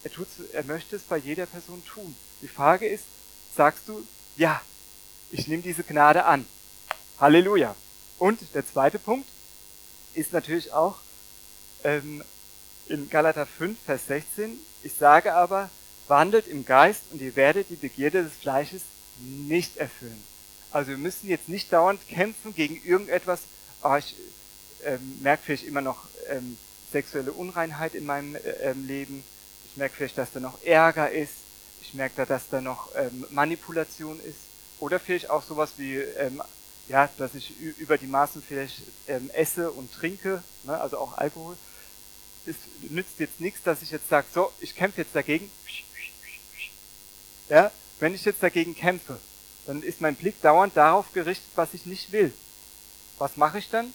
[0.08, 2.16] Er, tut's, er möchte es bei jeder Person tun.
[2.40, 3.04] Die Frage ist,
[3.54, 4.02] sagst du,
[4.38, 4.58] ja,
[5.30, 6.46] ich nehme diese Gnade an.
[7.20, 7.76] Halleluja.
[8.18, 9.28] Und der zweite Punkt
[10.14, 10.96] ist natürlich auch
[11.84, 12.24] ähm,
[12.86, 15.68] in Galater 5, Vers 16, ich sage aber,
[16.06, 18.84] wandelt im Geist und ihr werdet die Begierde des Fleisches
[19.20, 20.24] nicht erfüllen.
[20.70, 23.42] Also wir müssen jetzt nicht dauernd kämpfen gegen irgendetwas,
[23.82, 24.16] oh, ich
[24.84, 26.56] ähm, merke vielleicht immer noch ähm,
[26.90, 29.22] sexuelle Unreinheit in meinem äh, ähm, Leben,
[29.70, 31.32] ich merke vielleicht, dass da noch Ärger ist,
[31.80, 34.38] ich merke da, dass da noch ähm, Manipulation ist
[34.78, 36.42] oder vielleicht auch sowas wie, ähm,
[36.88, 41.56] ja, dass ich über die Maßen vielleicht ähm, esse und trinke, ne, also auch Alkohol.
[42.46, 42.56] Es
[42.90, 45.50] nützt jetzt nichts, dass ich jetzt sage, so, ich kämpfe jetzt dagegen.
[47.48, 49.18] Ja, wenn ich jetzt dagegen kämpfe,
[49.66, 52.32] dann ist mein Blick dauernd darauf gerichtet, was ich nicht will.
[53.18, 53.92] Was mache ich dann?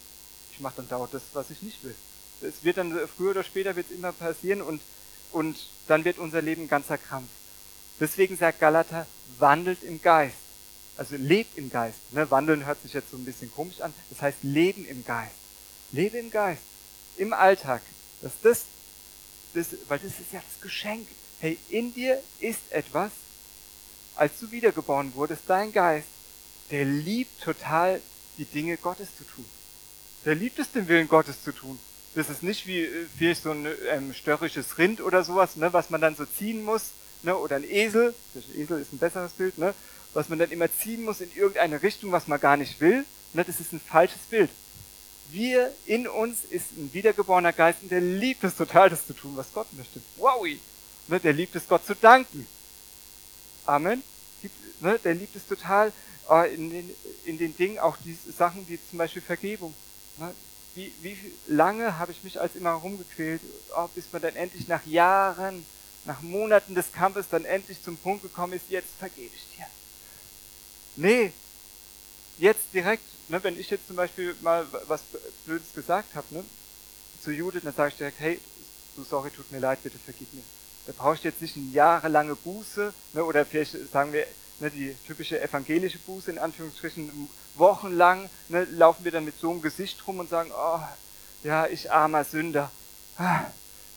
[0.51, 1.95] Ich mache dann dauernd das, was ich nicht will.
[2.41, 4.81] Es wird dann früher oder später wird immer passieren und,
[5.33, 7.29] und dann wird unser Leben ganzer Krampf.
[7.99, 9.05] Deswegen sagt Galater,
[9.39, 10.37] wandelt im Geist.
[10.97, 11.97] Also lebt im Geist.
[12.11, 12.29] Ne?
[12.29, 13.93] Wandeln hört sich jetzt so ein bisschen komisch an.
[14.09, 15.35] Das heißt leben im Geist.
[15.91, 16.61] Lebe im Geist.
[17.17, 17.81] Im Alltag.
[18.21, 18.61] Dass das,
[19.53, 21.07] das, weil das ist ja das Geschenk.
[21.39, 23.11] Hey, in dir ist etwas,
[24.15, 26.07] als du wiedergeboren wurdest, dein Geist,
[26.71, 28.01] der liebt total
[28.37, 29.45] die Dinge Gottes zu tun.
[30.25, 31.79] Der liebt es, den Willen Gottes zu tun.
[32.15, 35.89] Das ist nicht wie äh, vielleicht so ein ähm, störrisches Rind oder sowas, ne, was
[35.89, 36.91] man dann so ziehen muss,
[37.23, 38.13] ne, oder ein Esel.
[38.56, 39.73] Esel ist ein besseres Bild, ne,
[40.13, 43.06] was man dann immer ziehen muss in irgendeine Richtung, was man gar nicht will.
[43.34, 44.49] Ne, das ist ein falsches Bild.
[45.32, 49.36] Wir, in uns ist ein wiedergeborener Geist und der liebt es total, das zu tun,
[49.36, 49.99] was Gott möchte.
[50.17, 50.45] Wow!
[51.08, 52.45] Ne, der liebt es, Gott zu danken.
[53.65, 54.04] Amen.
[54.82, 55.91] Ne, der liebt es total
[56.30, 56.95] äh, in, den,
[57.26, 59.73] in den Dingen, auch die Sachen wie zum Beispiel Vergebung.
[60.17, 60.34] Ne,
[60.75, 63.41] wie, wie lange habe ich mich als immer rumgequält,
[63.75, 65.65] oh, bis man dann endlich nach Jahren,
[66.05, 69.65] nach Monaten des Kampfes dann endlich zum Punkt gekommen ist, jetzt vergebe ich dir.
[70.95, 71.33] Nee,
[72.38, 75.01] jetzt direkt, ne, wenn ich jetzt zum Beispiel mal was
[75.45, 76.43] Blödes gesagt habe, ne,
[77.21, 78.39] zu Judith, dann sage ich direkt, hey,
[78.95, 80.43] du sorry, tut mir leid, bitte vergib mir.
[80.86, 84.25] Da brauchst du jetzt nicht eine jahrelange Buße, ne, oder vielleicht sagen wir,
[84.59, 89.61] ne, die typische evangelische Buße, in Anführungsstrichen, wochenlang ne, laufen wir dann mit so einem
[89.61, 90.79] Gesicht rum und sagen, oh,
[91.43, 92.71] ja, ich armer Sünder.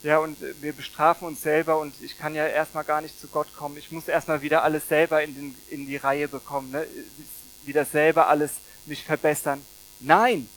[0.02, 3.48] Ja, und wir bestrafen uns selber und ich kann ja erstmal gar nicht zu Gott
[3.56, 3.76] kommen.
[3.76, 6.86] Ich muss erstmal wieder alles selber in, den, in die Reihe bekommen, ne?
[7.64, 8.52] wieder selber alles
[8.84, 9.64] mich verbessern.
[10.00, 10.48] Nein!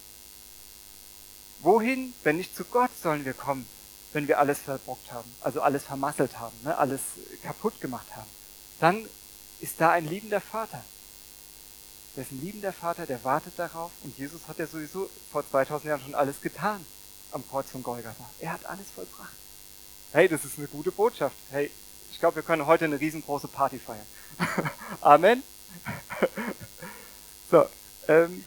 [1.62, 3.68] Wohin, wenn nicht zu Gott sollen wir kommen,
[4.14, 6.78] wenn wir alles verbockt haben, also alles vermasselt haben, ne?
[6.78, 7.02] alles
[7.44, 8.30] kaputt gemacht haben?
[8.80, 9.06] Dann
[9.62, 10.84] ist da ein liebender Vater.
[12.16, 15.90] Der ist ein liebender Vater, der wartet darauf und Jesus hat ja sowieso vor 2000
[15.90, 16.86] Jahren schon alles getan
[17.32, 18.26] am Kreuz von Golgatha.
[18.40, 19.34] Er hat alles vollbracht.
[20.12, 21.36] Hey, das ist eine gute Botschaft.
[21.52, 21.70] Hey,
[22.12, 24.06] ich glaube, wir können heute eine riesengroße Party feiern.
[25.02, 25.44] Amen.
[27.52, 27.66] so,
[28.08, 28.44] ähm,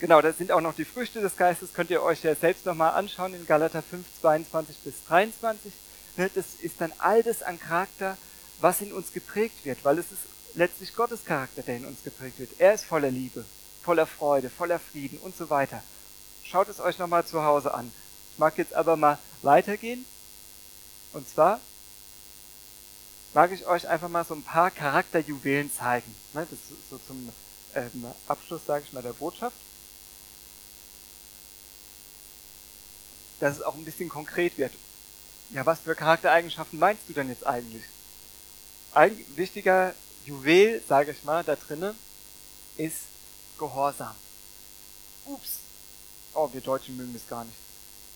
[0.00, 2.94] genau, das sind auch noch die Früchte des Geistes, könnt ihr euch ja selbst nochmal
[2.94, 5.72] anschauen in Galater 5, 22 bis 23.
[6.16, 8.18] Ne, das ist dann all das an Charakter,
[8.62, 10.22] was in uns geprägt wird, weil es ist
[10.54, 12.50] letztlich Gottes Charakter, der in uns geprägt wird.
[12.58, 13.44] Er ist voller Liebe,
[13.82, 15.82] voller Freude, voller Frieden und so weiter.
[16.44, 17.92] Schaut es euch nochmal zu Hause an.
[18.32, 20.04] Ich mag jetzt aber mal weitergehen.
[21.12, 21.60] Und zwar
[23.34, 26.14] mag ich euch einfach mal so ein paar Charakterjuwelen zeigen.
[26.32, 27.32] Ne, das ist so zum
[27.74, 29.56] ähm, Abschluss, sage ich mal, der Botschaft.
[33.40, 34.72] Dass es auch ein bisschen konkret wird.
[35.50, 37.82] Ja, was für Charaktereigenschaften meinst du denn jetzt eigentlich?
[38.94, 39.94] Ein wichtiger
[40.26, 41.96] Juwel, sage ich mal, da drinnen
[42.76, 43.04] ist
[43.58, 44.14] Gehorsam.
[45.24, 45.58] Ups.
[46.34, 47.56] Oh, wir Deutschen mögen das gar nicht.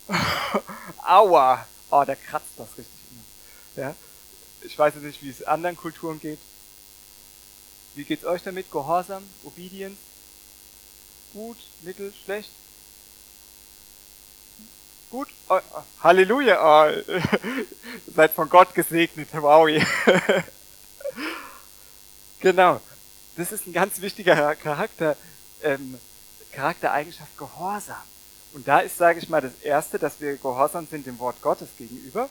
[1.02, 1.66] Aua.
[1.90, 3.84] Oh, der kratzt das richtig immer.
[3.84, 3.94] Ja.
[4.62, 6.38] Ich weiß nicht, wie es anderen Kulturen geht.
[7.94, 8.70] Wie geht's euch damit?
[8.70, 9.98] Gehorsam, Obedience?
[11.32, 12.50] Gut, mittel, schlecht?
[15.10, 15.28] Gut?
[15.48, 16.58] Oh, oh, Halleluja!
[16.60, 17.02] Oh,
[18.14, 19.28] seid von Gott gesegnet.
[19.32, 19.68] Wow.
[22.46, 22.80] genau.
[23.36, 25.16] Das ist ein ganz wichtiger Charakter,
[25.64, 25.98] ähm,
[26.52, 27.96] Charaktereigenschaft Gehorsam.
[28.52, 31.68] Und da ist, sage ich mal, das Erste, dass wir gehorsam sind dem Wort Gottes
[31.76, 32.28] gegenüber.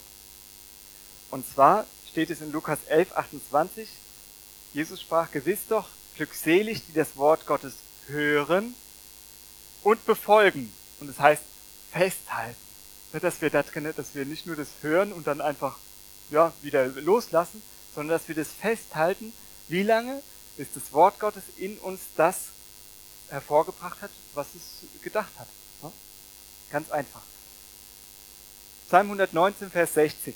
[1.31, 3.89] Und zwar steht es in Lukas 11, 28,
[4.73, 7.73] Jesus sprach, gewiss doch, glückselig, die das Wort Gottes
[8.07, 8.73] hören
[9.83, 10.71] und befolgen.
[11.01, 11.43] Und das heißt,
[11.91, 12.55] festhalten.
[13.11, 15.77] Dass wir da drinnen, dass wir nicht nur das hören und dann einfach,
[16.29, 17.61] ja, wieder loslassen,
[17.93, 19.33] sondern dass wir das festhalten.
[19.67, 20.21] Wie lange?
[20.57, 22.37] Bis das Wort Gottes in uns das
[23.29, 25.47] hervorgebracht hat, was es gedacht hat.
[26.71, 27.21] Ganz einfach.
[28.87, 30.35] Psalm 119, Vers 60.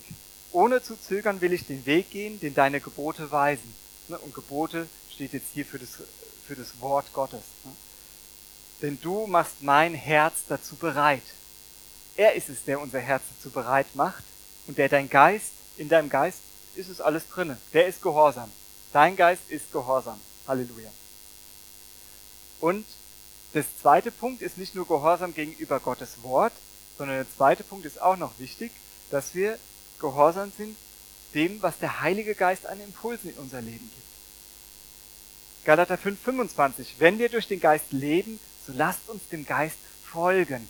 [0.52, 3.76] ohne zu zögern will ich den Weg gehen, den deine Gebote weisen.
[4.08, 5.90] Ne, und Gebote steht jetzt hier für das,
[6.48, 7.44] für das Wort Gottes.
[7.64, 7.72] Ne.
[8.82, 11.24] Denn du machst mein Herz dazu bereit.
[12.16, 14.24] Er ist es, der unser Herz dazu bereit macht
[14.68, 16.40] und der dein Geist, in deinem Geist
[16.76, 17.58] ist es alles drinne.
[17.74, 18.52] Der ist gehorsam.
[18.94, 20.20] Dein Geist ist gehorsam.
[20.48, 20.90] Halleluja.
[22.60, 22.86] Und
[23.54, 26.54] das zweite Punkt ist nicht nur Gehorsam gegenüber Gottes Wort,
[26.98, 28.72] sondern der zweite Punkt ist auch noch wichtig,
[29.12, 29.58] dass wir
[30.00, 30.76] gehorsam sind
[31.34, 35.66] dem, was der Heilige Geist an Impulsen in unser Leben gibt.
[35.66, 36.86] Galater 5,25.
[37.00, 40.68] Wenn wir durch den Geist leben, so lasst uns dem Geist folgen.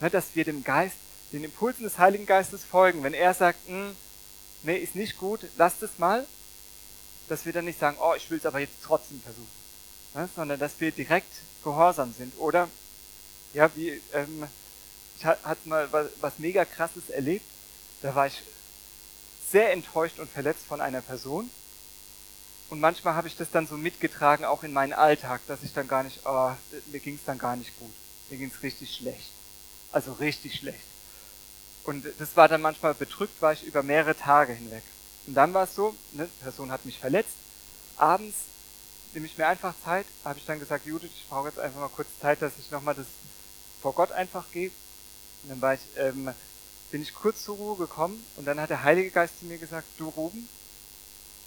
[0.00, 0.96] Ne, dass wir dem Geist,
[1.32, 3.02] den Impulsen des Heiligen Geistes folgen.
[3.02, 3.94] Wenn er sagt, hm,
[4.62, 6.26] nee, ist nicht gut, lasst es mal,
[7.28, 9.62] dass wir dann nicht sagen, oh, ich will es aber jetzt trotzdem versuchen.
[10.14, 11.32] Ne, sondern dass wir direkt
[11.64, 12.38] gehorsam sind.
[12.38, 12.68] Oder,
[13.54, 14.46] ja, wie, ähm,
[15.16, 17.46] ich hatte mal was, was mega krasses erlebt.
[18.02, 18.42] Da war ich
[19.50, 21.50] sehr enttäuscht und verletzt von einer Person.
[22.68, 25.88] Und manchmal habe ich das dann so mitgetragen, auch in meinen Alltag, dass ich dann
[25.88, 26.52] gar nicht, oh,
[26.86, 27.92] mir ging es dann gar nicht gut.
[28.30, 29.30] Mir ging es richtig schlecht.
[29.92, 30.84] Also richtig schlecht.
[31.84, 34.82] Und das war dann manchmal bedrückt, war ich über mehrere Tage hinweg.
[35.26, 37.36] Und dann war es so, ne, die Person hat mich verletzt.
[37.96, 38.36] Abends
[39.14, 41.88] nehme ich mir einfach Zeit, habe ich dann gesagt, Judith, ich brauche jetzt einfach mal
[41.88, 43.06] kurz Zeit, dass ich nochmal das
[43.80, 44.70] vor Gott einfach gehe.
[45.42, 46.32] Und dann war ich, ähm,
[46.90, 49.86] bin ich kurz zur Ruhe gekommen und dann hat der Heilige Geist zu mir gesagt,
[49.98, 50.48] du Ruben,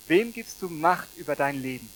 [0.07, 1.89] wem gibst du Macht über dein Leben?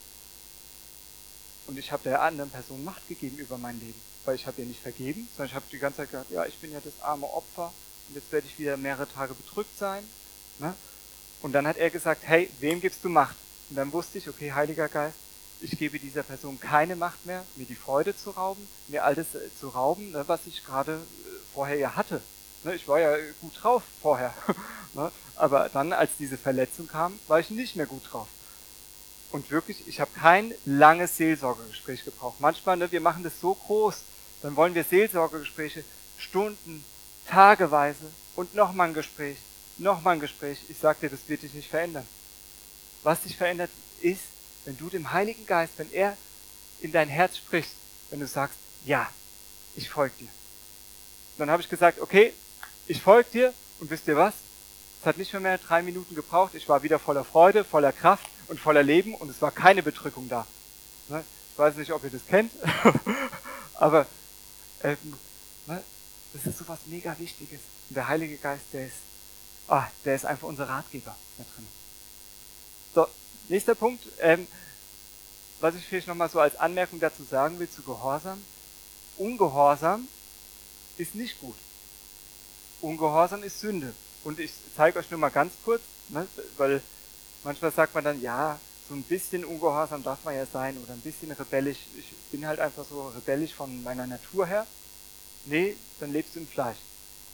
[1.67, 4.67] Und ich habe der anderen Person Macht gegeben über mein Leben, weil ich habe ihr
[4.67, 7.31] nicht vergeben, sondern ich habe die ganze Zeit gesagt, ja, ich bin ja das arme
[7.31, 7.71] Opfer
[8.07, 10.03] und jetzt werde ich wieder mehrere Tage bedrückt sein.
[10.59, 10.73] Ne?
[11.41, 13.35] Und dann hat er gesagt, hey, wem gibst du Macht?
[13.69, 15.15] Und dann wusste ich, okay, Heiliger Geist,
[15.61, 19.39] ich gebe dieser Person keine Macht mehr, mir die Freude zu rauben, mir alles äh,
[19.59, 22.21] zu rauben, ne, was ich gerade äh, vorher ja hatte.
[22.63, 24.33] Ne, ich war ja gut drauf vorher.
[24.95, 28.27] Ne, aber dann, als diese Verletzung kam, war ich nicht mehr gut drauf.
[29.31, 32.39] Und wirklich, ich habe kein langes Seelsorgegespräch gebraucht.
[32.39, 33.97] Manchmal, wir machen das so groß,
[34.41, 35.83] dann wollen wir Seelsorgegespräche
[36.17, 36.83] Stunden,
[37.27, 39.37] tageweise und nochmal ein Gespräch,
[39.79, 40.59] nochmal ein Gespräch.
[40.69, 42.07] Ich sag dir, das wird dich nicht verändern.
[43.03, 43.69] Was dich verändert,
[44.01, 44.23] ist,
[44.65, 46.17] wenn du dem Heiligen Geist, wenn er
[46.81, 47.71] in dein Herz spricht,
[48.09, 49.09] wenn du sagst, ja,
[49.75, 50.29] ich folge dir.
[51.37, 52.33] Dann habe ich gesagt, okay,
[52.87, 54.33] ich folge dir und wisst ihr was?
[54.99, 56.53] Es hat nicht mehr, mehr drei Minuten gebraucht.
[56.55, 60.27] Ich war wieder voller Freude, voller Kraft und voller Leben und es war keine Bedrückung
[60.27, 60.45] da.
[61.07, 61.23] Ne?
[61.53, 62.51] Ich weiß nicht, ob ihr das kennt,
[63.75, 64.05] aber
[64.83, 64.97] ähm,
[65.67, 65.81] ne?
[66.33, 67.59] das ist so was mega Wichtiges.
[67.89, 68.97] Und der Heilige Geist, der ist,
[69.69, 71.67] ah, der ist einfach unser Ratgeber da drin.
[72.93, 73.07] So,
[73.47, 74.47] nächster Punkt, ähm,
[75.59, 78.43] was ich vielleicht nochmal so als Anmerkung dazu sagen will zu Gehorsam.
[79.17, 80.07] Ungehorsam
[80.97, 81.55] ist nicht gut.
[82.81, 83.93] Ungehorsam ist Sünde.
[84.23, 86.27] Und ich zeige euch nur mal ganz kurz, ne,
[86.57, 86.81] weil
[87.43, 91.01] manchmal sagt man dann, ja, so ein bisschen ungehorsam darf man ja sein oder ein
[91.01, 91.77] bisschen rebellisch.
[91.97, 94.65] Ich bin halt einfach so rebellisch von meiner Natur her.
[95.45, 96.77] Nee, dann lebst du im Fleisch.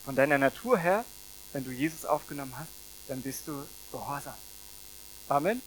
[0.04, 1.06] Von deiner Natur her,
[1.56, 2.68] wenn du Jesus aufgenommen hast,
[3.08, 4.34] dann bist du gehorsam.
[5.30, 5.62] Amen.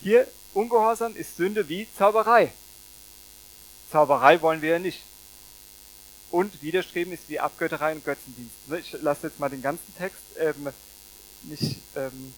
[0.00, 2.50] Hier, Ungehorsam ist Sünde wie Zauberei.
[3.92, 5.02] Zauberei wollen wir ja nicht.
[6.30, 8.68] Und Widerstreben ist wie Abgötterei und Götzendienst.
[8.68, 10.72] Ne, ich lasse jetzt mal den ganzen Text ähm,
[11.42, 12.32] nicht, ähm,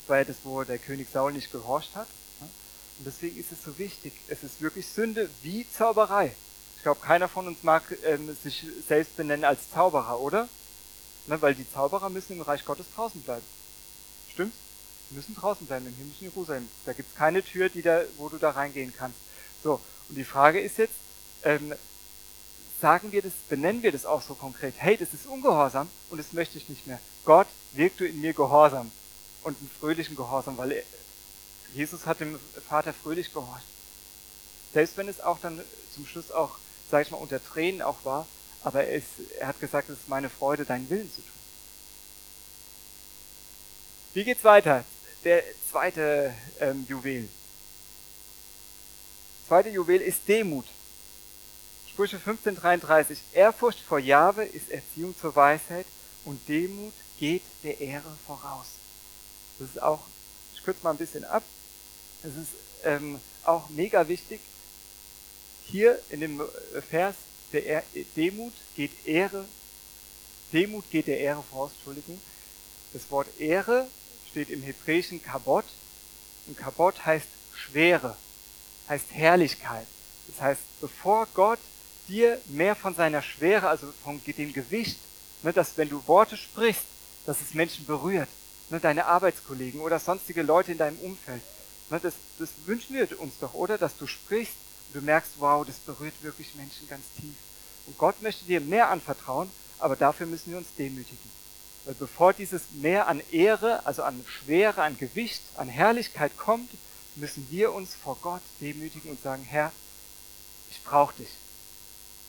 [0.00, 2.08] das war ja das, wo der König Saul nicht gehorcht hat.
[2.98, 4.12] Und deswegen ist es so wichtig.
[4.28, 6.34] Es ist wirklich Sünde wie Zauberei.
[6.76, 10.50] Ich glaube, keiner von uns mag ähm, sich selbst benennen als Zauberer, oder?
[11.26, 13.44] Ne, weil die Zauberer müssen im Reich Gottes draußen bleiben.
[14.30, 14.56] Stimmt's?
[15.10, 16.68] Die müssen draußen bleiben im himmlischen Jerusalem.
[16.84, 19.18] Da gibt's keine Tür, die da, wo du da reingehen kannst.
[19.62, 20.94] So, und die Frage ist jetzt,
[21.44, 21.74] ähm,
[22.80, 24.74] sagen wir das, benennen wir das auch so konkret.
[24.78, 26.98] Hey, das ist Ungehorsam und das möchte ich nicht mehr.
[27.24, 28.90] Gott, wirkt du in mir Gehorsam
[29.44, 30.82] und einen fröhlichen Gehorsam, weil
[31.74, 33.64] Jesus hat dem Vater fröhlich gehorcht.
[34.72, 35.60] Selbst wenn es auch dann
[35.94, 36.58] zum Schluss auch,
[36.90, 38.26] sag ich mal, unter Tränen auch war,
[38.64, 39.06] aber er, ist,
[39.38, 41.30] er hat gesagt, es ist meine Freude, deinen Willen zu tun.
[44.14, 44.84] Wie geht's weiter?
[45.24, 47.28] Der zweite ähm, Juwel.
[49.48, 50.66] Zweite Juwel ist Demut.
[51.88, 53.16] Sprüche 15,33.
[53.32, 55.86] Ehrfurcht vor Jahwe ist Erziehung zur Weisheit
[56.24, 58.66] und Demut geht der Ehre voraus.
[59.58, 60.00] Das ist auch,
[60.54, 61.42] ich kürze mal ein bisschen ab,
[62.22, 62.52] es ist
[62.84, 64.40] ähm, auch mega wichtig.
[65.66, 67.14] Hier in dem äh, Vers,
[67.52, 67.82] der er
[68.16, 69.44] Demut geht Ehre,
[70.52, 72.20] Demut geht der Ehre voraus, Entschuldigung.
[72.92, 73.86] Das Wort Ehre
[74.30, 75.64] steht im hebräischen Kabot
[76.46, 78.16] und Kabot heißt Schwere,
[78.88, 79.86] heißt Herrlichkeit.
[80.28, 81.58] Das heißt, bevor Gott
[82.08, 84.98] dir mehr von seiner Schwere, also von dem Gewicht,
[85.42, 86.84] ne, dass wenn du Worte sprichst,
[87.26, 88.28] dass es Menschen berührt,
[88.70, 91.42] ne, deine Arbeitskollegen oder sonstige Leute in deinem Umfeld.
[91.90, 93.78] Ne, das, das wünschen wir uns doch, oder?
[93.78, 94.54] Dass du sprichst
[94.92, 97.34] du merkst, wow, das berührt wirklich Menschen ganz tief.
[97.86, 101.30] Und Gott möchte dir mehr anvertrauen, aber dafür müssen wir uns demütigen.
[101.84, 106.70] Weil bevor dieses mehr an Ehre, also an Schwere, an Gewicht, an Herrlichkeit kommt,
[107.16, 109.72] müssen wir uns vor Gott demütigen und sagen, Herr,
[110.70, 111.28] ich brauche dich.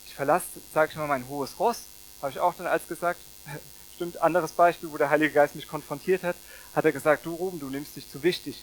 [0.06, 1.78] Ich verlasse, sage ich mal, mein hohes Ross,
[2.20, 3.20] habe ich auch dann als gesagt,
[3.94, 6.36] stimmt, anderes Beispiel, wo der Heilige Geist mich konfrontiert hat,
[6.74, 8.62] hat er gesagt, du Ruben, du nimmst dich zu wichtig.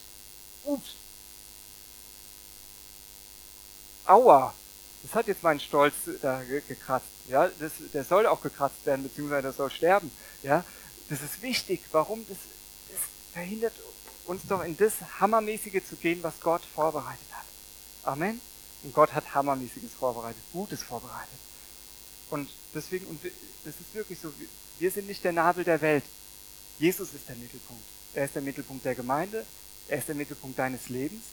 [0.64, 0.96] Ups.
[4.12, 4.54] Aua.
[5.04, 7.08] Das hat jetzt meinen Stolz da gekratzt.
[7.28, 10.12] Ja, das, der soll auch gekratzt werden, beziehungsweise der soll sterben.
[10.44, 10.64] Ja,
[11.10, 11.82] das ist wichtig.
[11.92, 12.26] Warum?
[12.28, 12.38] Das,
[12.90, 13.00] das
[13.34, 13.74] verhindert
[14.26, 17.46] uns doch in das Hammermäßige zu gehen, was Gott vorbereitet hat.
[18.04, 18.40] Amen.
[18.84, 21.40] Und Gott hat Hammermäßiges vorbereitet, Gutes vorbereitet.
[22.30, 24.32] Und deswegen, und das ist wirklich so,
[24.80, 26.04] wir sind nicht der Nabel der Welt.
[26.80, 27.84] Jesus ist der Mittelpunkt.
[28.14, 29.46] Er ist der Mittelpunkt der Gemeinde.
[29.88, 31.24] Er ist der Mittelpunkt deines Lebens.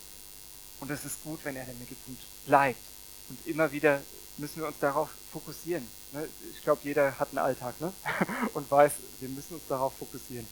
[0.79, 2.79] Und es ist gut, wenn er der Mittelpunkt bleibt.
[3.29, 4.01] Und immer wieder
[4.37, 5.85] müssen wir uns darauf fokussieren.
[6.13, 6.27] Ne?
[6.53, 7.93] Ich glaube, jeder hat einen Alltag ne?
[8.53, 10.47] und weiß, wir müssen uns darauf fokussieren.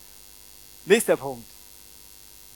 [0.85, 1.47] Nächster Punkt.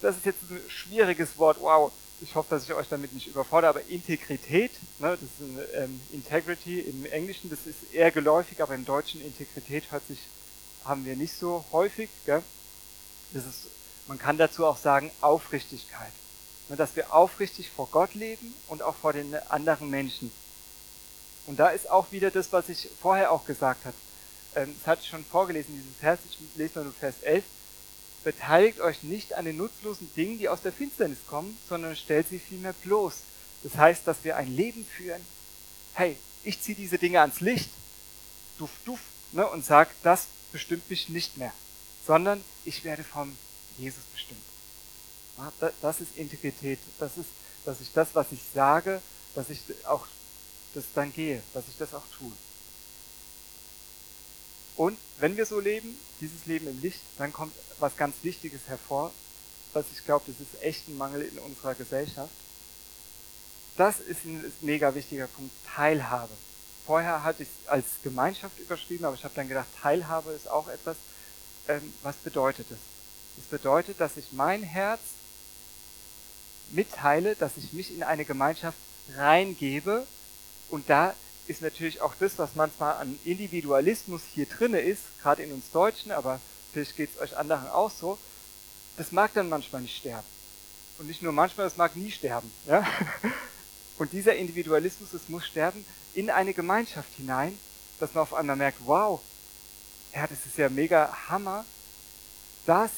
[0.01, 1.57] Das ist jetzt ein schwieriges Wort.
[1.59, 1.91] Wow,
[2.21, 6.01] ich hoffe, dass ich euch damit nicht überfordere, aber Integrität, ne, das ist ein, ähm,
[6.11, 10.19] Integrity im Englischen, das ist eher geläufig, aber im Deutschen Integrität hört sich,
[10.85, 12.09] haben wir nicht so häufig.
[12.25, 12.43] Gell?
[13.33, 13.67] Das ist,
[14.07, 16.11] man kann dazu auch sagen Aufrichtigkeit.
[16.71, 20.31] Ne, dass wir aufrichtig vor Gott leben und auch vor den anderen Menschen.
[21.45, 23.95] Und da ist auch wieder das, was ich vorher auch gesagt habe.
[24.55, 27.43] Ähm, das hatte ich schon vorgelesen, diesen Vers, ich lese mal nur Vers 11
[28.23, 32.39] beteiligt euch nicht an den nutzlosen Dingen, die aus der Finsternis kommen, sondern stellt sie
[32.39, 33.15] vielmehr bloß.
[33.63, 35.21] Das heißt, dass wir ein Leben führen.
[35.93, 37.69] Hey, ich ziehe diese Dinge ans Licht,
[38.59, 39.01] duff, duff,
[39.33, 41.51] ne, und sag, das bestimmt mich nicht mehr,
[42.05, 43.35] sondern ich werde vom
[43.77, 44.50] Jesus bestimmt.
[45.81, 46.79] Das ist Integrität.
[46.99, 47.29] Das ist,
[47.65, 49.01] dass ich das, was ich sage,
[49.35, 50.05] dass ich auch
[50.73, 52.31] das dann gehe, dass ich das auch tue.
[54.77, 59.11] Und wenn wir so leben, dieses Leben im Licht, dann kommt was ganz Wichtiges hervor,
[59.73, 62.33] was ich glaube, das ist echt ein Mangel in unserer Gesellschaft.
[63.77, 66.33] Das ist ein mega wichtiger Punkt, Teilhabe.
[66.85, 70.67] Vorher hatte ich es als Gemeinschaft überschrieben, aber ich habe dann gedacht, Teilhabe ist auch
[70.67, 70.97] etwas,
[71.67, 72.77] ähm, was bedeutet es?
[73.37, 74.99] Es bedeutet, dass ich mein Herz
[76.73, 78.77] mitteile, dass ich mich in eine Gemeinschaft
[79.15, 80.05] reingebe
[80.69, 81.13] und da
[81.47, 86.11] ist natürlich auch das, was manchmal an Individualismus hier drinne ist, gerade in uns Deutschen,
[86.11, 86.39] aber
[86.71, 88.17] vielleicht geht es euch anderen auch so,
[88.97, 90.27] das mag dann manchmal nicht sterben.
[90.97, 92.51] Und nicht nur manchmal, das mag nie sterben.
[92.67, 92.85] Ja?
[93.97, 97.57] Und dieser Individualismus, es muss sterben in eine Gemeinschaft hinein,
[97.99, 99.21] dass man auf einmal merkt, wow,
[100.13, 101.65] ja, das ist ja mega Hammer,
[102.65, 102.91] das,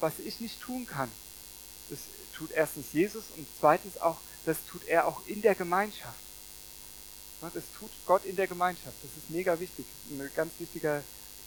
[0.00, 1.10] was ich nicht tun kann,
[2.36, 6.18] tut erstens Jesus und zweitens auch, das tut er auch in der Gemeinschaft.
[7.40, 8.96] Das tut Gott in der Gemeinschaft.
[9.02, 9.84] Das ist mega wichtig.
[10.10, 11.02] Ein ganz wichtiger,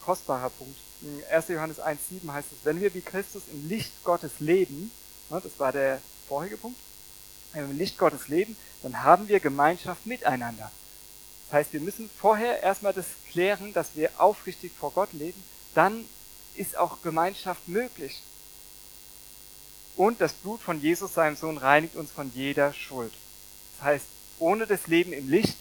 [0.06, 0.78] kostbarer Punkt.
[1.02, 1.48] In 1.
[1.48, 4.92] Johannes 1,7 heißt es, wenn wir wie Christus im Licht Gottes leben,
[5.30, 6.80] das war der vorherige Punkt,
[7.54, 10.72] wenn wir im Licht Gottes leben, dann haben wir Gemeinschaft miteinander.
[11.46, 15.42] Das heißt, wir müssen vorher erstmal das klären, dass wir aufrichtig vor Gott leben,
[15.74, 16.06] dann
[16.56, 18.22] ist auch Gemeinschaft möglich.
[19.98, 23.12] Und das Blut von Jesus, seinem Sohn, reinigt uns von jeder Schuld.
[23.78, 24.06] Das heißt,
[24.40, 25.58] ohne das Leben im Licht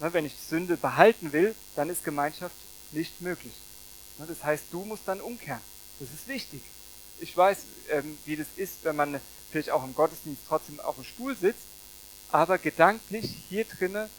[0.00, 2.56] Ne, wenn ich Sünde behalten will, dann ist Gemeinschaft
[2.92, 3.54] nicht möglich.
[4.18, 5.60] Ne, das heißt, du musst dann umkehren.
[6.00, 6.62] Das ist wichtig.
[7.20, 7.58] Ich weiß,
[7.90, 9.20] ähm, wie das ist, wenn man
[9.50, 11.62] vielleicht auch im Gottesdienst trotzdem auf dem Stuhl sitzt,
[12.32, 14.10] aber gedanklich hier drinne,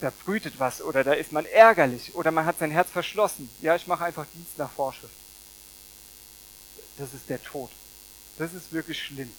[0.00, 3.48] da brütet was oder da ist man ärgerlich oder man hat sein Herz verschlossen.
[3.60, 5.14] Ja, ich mache einfach Dienst nach Vorschrift.
[6.98, 7.70] Das ist der Tod.
[8.38, 9.32] Das ist wirklich schlimm.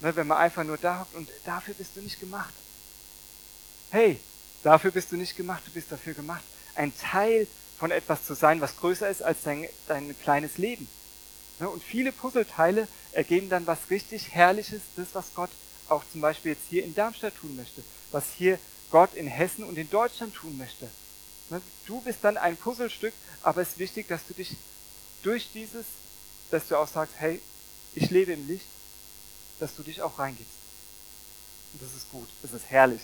[0.00, 2.52] Ne, wenn man einfach nur da hockt und dafür bist du nicht gemacht.
[3.90, 4.18] Hey,
[4.62, 6.42] dafür bist du nicht gemacht, du bist dafür gemacht,
[6.74, 7.46] ein Teil
[7.78, 10.88] von etwas zu sein, was größer ist als dein, dein kleines Leben.
[11.60, 15.50] Ne, und viele Puzzleteile ergeben dann was richtig Herrliches, das, was Gott
[15.88, 18.58] auch zum Beispiel jetzt hier in Darmstadt tun möchte, was hier
[18.90, 20.88] Gott in Hessen und in Deutschland tun möchte.
[21.50, 24.56] Ne, du bist dann ein Puzzlestück, aber es ist wichtig, dass du dich
[25.22, 25.84] durch dieses,
[26.52, 27.40] dass du auch sagst, hey,
[27.94, 28.66] ich lebe im Licht,
[29.58, 30.52] dass du dich auch reingibst.
[31.72, 33.00] Und das ist gut, das ist herrlich.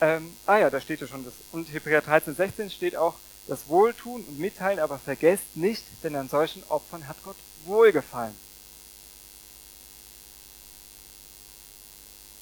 [0.00, 1.34] Ähm, ah ja, da steht ja schon das.
[1.52, 3.14] Und Hebräer 13, 16 steht auch,
[3.46, 8.34] das Wohltun und Mitteilen, aber vergesst nicht, denn an solchen Opfern hat Gott wohlgefallen.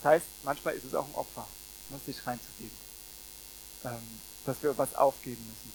[0.02, 1.46] Das heißt, manchmal ist es auch ein Opfer,
[2.07, 2.76] sich reinzugeben.
[3.84, 5.74] Ähm, dass wir was aufgeben müssen.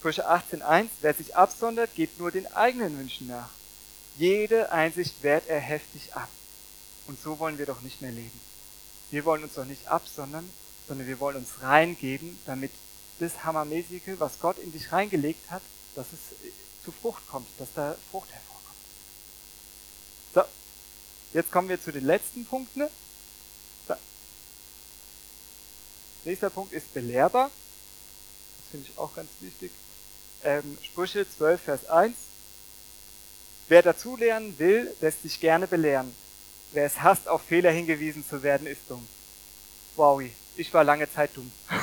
[0.00, 3.50] Sprüche 18.1, wer sich absondert, geht nur den eigenen Wünschen nach.
[4.16, 6.30] Jede Einsicht wehrt er heftig ab.
[7.06, 8.40] Und so wollen wir doch nicht mehr leben.
[9.10, 10.48] Wir wollen uns doch nicht absondern,
[10.88, 12.70] sondern wir wollen uns reingeben, damit
[13.18, 15.60] das Hammermäßige, was Gott in dich reingelegt hat,
[15.94, 18.78] dass es zu Frucht kommt, dass da Frucht hervorkommt.
[20.32, 20.42] So,
[21.34, 22.88] jetzt kommen wir zu den letzten Punkten.
[23.86, 23.94] So.
[26.24, 27.50] Nächster Punkt ist belehrbar.
[27.50, 29.70] Das finde ich auch ganz wichtig.
[30.42, 32.14] Ähm, Sprüche 12, Vers 1.
[33.68, 36.14] Wer dazulernen will, lässt sich gerne belehren.
[36.72, 39.06] Wer es hasst, auf Fehler hingewiesen zu werden, ist dumm.
[39.96, 40.22] Wow,
[40.56, 41.50] ich war lange Zeit dumm.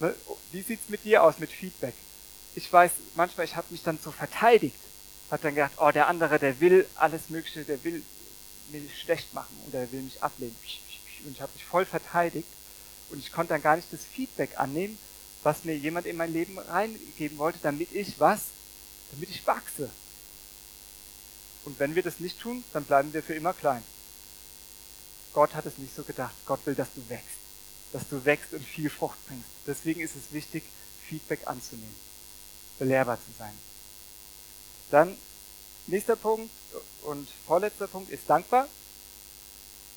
[0.00, 0.14] Ne,
[0.52, 1.94] wie sieht's mit dir aus, mit Feedback?
[2.54, 4.78] Ich weiß, manchmal, ich habe mich dann so verteidigt.
[5.28, 8.04] Hat dann gedacht, oh, der andere, der will alles Mögliche, der will
[8.70, 10.56] mich schlecht machen und der will mich ablehnen.
[11.24, 12.46] Und ich habe mich voll verteidigt
[13.10, 14.98] und ich konnte dann gar nicht das Feedback annehmen,
[15.42, 18.42] was mir jemand in mein Leben reingeben wollte, damit ich was?
[19.12, 19.90] Damit ich wachse.
[21.64, 23.82] Und wenn wir das nicht tun, dann bleiben wir für immer klein.
[25.32, 26.34] Gott hat es nicht so gedacht.
[26.46, 27.38] Gott will, dass du wächst.
[27.92, 29.48] Dass du wächst und viel Frucht bringst.
[29.66, 30.64] Deswegen ist es wichtig,
[31.08, 31.94] Feedback anzunehmen.
[32.78, 33.52] Belehrbar zu sein.
[34.90, 35.16] Dann,
[35.86, 36.50] nächster Punkt
[37.02, 38.68] und vorletzter Punkt ist dankbar.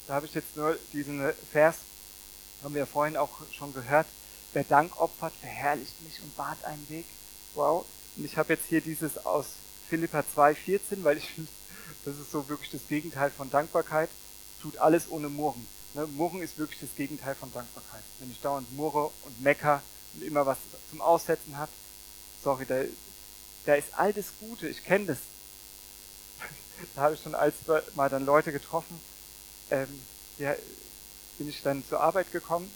[0.07, 1.77] Da habe ich jetzt nur diesen Vers,
[2.63, 4.07] haben wir vorhin auch schon gehört.
[4.53, 7.05] Wer Dank opfert, verherrlicht mich und bahnt einen Weg.
[7.55, 7.85] Wow.
[8.17, 9.45] Und ich habe jetzt hier dieses aus
[9.89, 11.51] Philippa 2,14, weil ich finde,
[12.05, 14.09] das ist so wirklich das Gegenteil von Dankbarkeit.
[14.61, 15.65] Tut alles ohne Murren.
[15.93, 16.07] Ne?
[16.07, 18.03] Murren ist wirklich das Gegenteil von Dankbarkeit.
[18.19, 19.81] Wenn ich dauernd murre und mecker
[20.13, 20.57] und immer was
[20.89, 21.69] zum Aussetzen hat,
[22.43, 22.83] sorry, da,
[23.65, 25.17] da ist all das Gute, ich kenne das.
[26.95, 27.55] da habe ich schon als
[27.95, 28.99] mal dann Leute getroffen,
[29.69, 30.01] ähm,
[30.37, 30.55] ja,
[31.37, 32.69] bin ich dann zur Arbeit gekommen,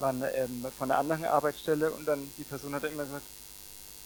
[0.00, 3.24] waren ähm, von einer anderen Arbeitsstelle und dann die Person hat dann immer gesagt,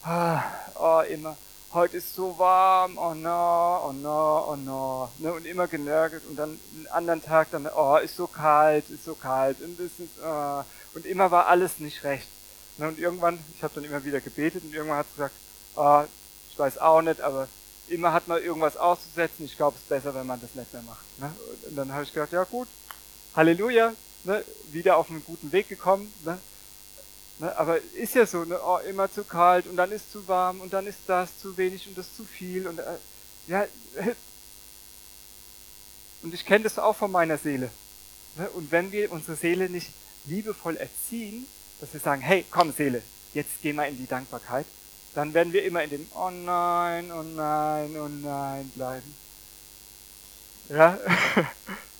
[0.03, 0.43] ah,
[0.75, 1.37] oh, immer,
[1.73, 6.37] heute ist so warm, oh no, oh no, oh no, ne, und immer genervt und
[6.37, 10.63] dann einen anderen Tag dann, oh, ist so kalt, ist so kalt das ist, oh,
[10.93, 12.27] und immer war alles nicht recht.
[12.77, 15.35] Ne, und irgendwann, ich habe dann immer wieder gebetet und irgendwann hat sie gesagt,
[15.75, 16.03] oh,
[16.51, 17.47] ich weiß auch nicht, aber
[17.87, 20.83] immer hat man irgendwas auszusetzen, ich glaube, es ist besser, wenn man das nicht mehr
[20.83, 21.19] macht.
[21.19, 21.31] Ne?
[21.69, 22.67] Und dann habe ich gedacht, ja gut,
[23.35, 26.39] Halleluja, ne, wieder auf einen guten Weg gekommen, ne,
[27.39, 30.61] Ne, aber ist ja so, ne, oh, immer zu kalt und dann ist zu warm
[30.61, 32.97] und dann ist das zu wenig und das zu viel und äh,
[33.47, 33.65] ja
[36.21, 37.71] und ich kenne das auch von meiner Seele.
[38.35, 39.89] Ne, und wenn wir unsere Seele nicht
[40.25, 41.47] liebevoll erziehen,
[41.81, 43.01] dass wir sagen, hey, komm Seele,
[43.33, 44.65] jetzt geh mal in die Dankbarkeit,
[45.15, 49.15] dann werden wir immer in dem Oh nein, oh nein, oh nein bleiben.
[50.69, 50.97] Ja?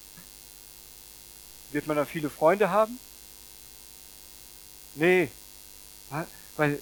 [1.73, 2.99] Wird man dann viele Freunde haben?
[4.95, 5.29] Nee.
[6.55, 6.79] Weil,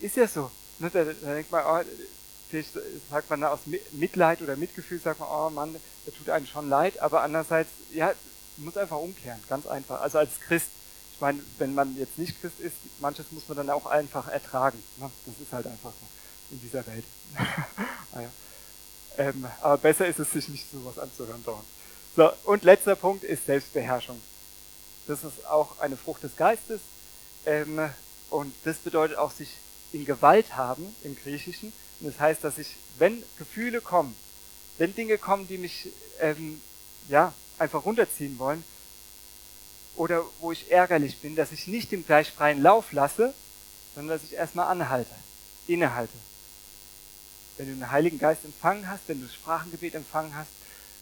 [0.00, 0.50] ist ja so.
[0.78, 2.60] Ne, da, denkt man, oh,
[3.10, 3.60] sagt man aus
[3.92, 5.74] Mitleid oder Mitgefühl, sagt man, oh Mann,
[6.06, 8.12] der tut einem schon leid, aber andererseits, ja,
[8.58, 10.00] muss einfach umkehren, ganz einfach.
[10.00, 10.68] Also als Christ,
[11.14, 14.80] ich meine, wenn man jetzt nicht Christ ist, manches muss man dann auch einfach ertragen.
[14.98, 15.10] Ne?
[15.26, 17.04] Das ist halt einfach so in dieser Welt.
[18.16, 18.22] Ah
[19.18, 21.66] ähm, aber besser ist es, sich nicht so was anzuhören dauernd.
[22.16, 24.20] So, und letzter Punkt ist Selbstbeherrschung.
[25.08, 26.80] Das ist auch eine Frucht des Geistes.
[27.44, 27.90] Ähm,
[28.30, 29.48] und das bedeutet auch sich
[29.92, 31.72] in Gewalt haben im Griechischen.
[32.00, 34.14] Und das heißt, dass ich, wenn Gefühle kommen,
[34.78, 35.88] wenn Dinge kommen, die mich
[36.20, 36.60] ähm,
[37.08, 38.62] ja, einfach runterziehen wollen,
[39.96, 43.32] oder wo ich ärgerlich bin, dass ich nicht den gleich freien Lauf lasse,
[43.94, 45.14] sondern dass ich erstmal anhalte,
[45.66, 46.14] innehalte.
[47.56, 50.50] Wenn du den Heiligen Geist empfangen hast, wenn du das Sprachengebet empfangen hast,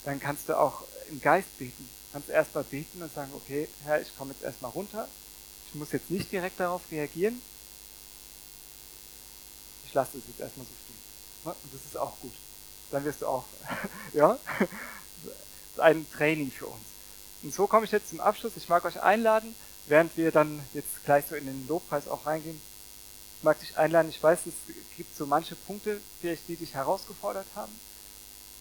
[0.05, 1.89] dann kannst du auch im Geist beten.
[2.13, 5.09] Kannst du erstmal beten und sagen, okay, Herr, ich komme jetzt erstmal runter,
[5.69, 7.41] ich muss jetzt nicht direkt darauf reagieren.
[9.87, 11.55] Ich lasse es jetzt erstmal so stehen.
[11.63, 12.35] Und das ist auch gut.
[12.91, 13.45] Dann wirst du auch,
[14.13, 14.69] ja, das
[15.73, 16.85] ist ein Training für uns.
[17.43, 18.53] Und so komme ich jetzt zum Abschluss.
[18.57, 19.55] Ich mag euch einladen,
[19.87, 22.61] während wir dann jetzt gleich so in den Lobpreis auch reingehen.
[23.39, 24.11] Ich mag dich einladen.
[24.11, 24.55] Ich weiß, es
[24.97, 27.73] gibt so manche Punkte, vielleicht die dich herausgefordert haben,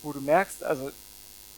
[0.01, 0.91] wo du merkst, also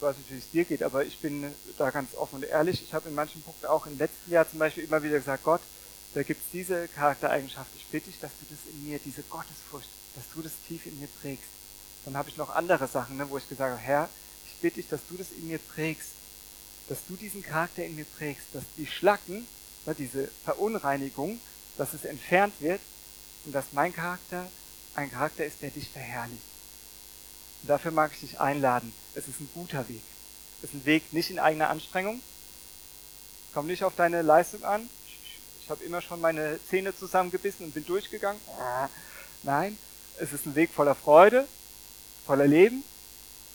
[0.04, 1.46] weiß nicht, wie es dir geht, aber ich bin
[1.78, 2.84] da ganz offen und ehrlich.
[2.84, 5.62] Ich habe in manchen Punkten auch im letzten Jahr zum Beispiel immer wieder gesagt, Gott,
[6.14, 7.72] da gibt es diese Charaktereigenschaft.
[7.76, 11.00] Ich bitte dich, dass du das in mir, diese Gottesfurcht, dass du das tief in
[11.00, 11.50] mir prägst.
[12.06, 14.10] Dann habe ich noch andere Sachen, ne, wo ich gesagt habe, Herr,
[14.46, 16.10] ich bitte dich, dass du das in mir prägst,
[16.90, 19.48] dass du diesen Charakter in mir prägst, dass die Schlacken,
[19.86, 21.40] ne, diese Verunreinigung,
[21.78, 22.82] dass es entfernt wird
[23.46, 24.52] und dass mein Charakter
[24.96, 26.53] ein Charakter ist, der dich verherrlicht.
[27.64, 28.94] Und dafür mag ich dich einladen.
[29.16, 30.02] Es ist ein guter Weg.
[30.62, 32.22] Es ist ein Weg nicht in eigener Anstrengung.
[33.54, 34.90] Komm nicht auf deine Leistung an.
[35.62, 38.42] Ich habe immer schon meine Zähne zusammengebissen und bin durchgegangen.
[39.44, 39.78] Nein,
[40.20, 41.48] es ist ein Weg voller Freude,
[42.26, 42.84] voller Leben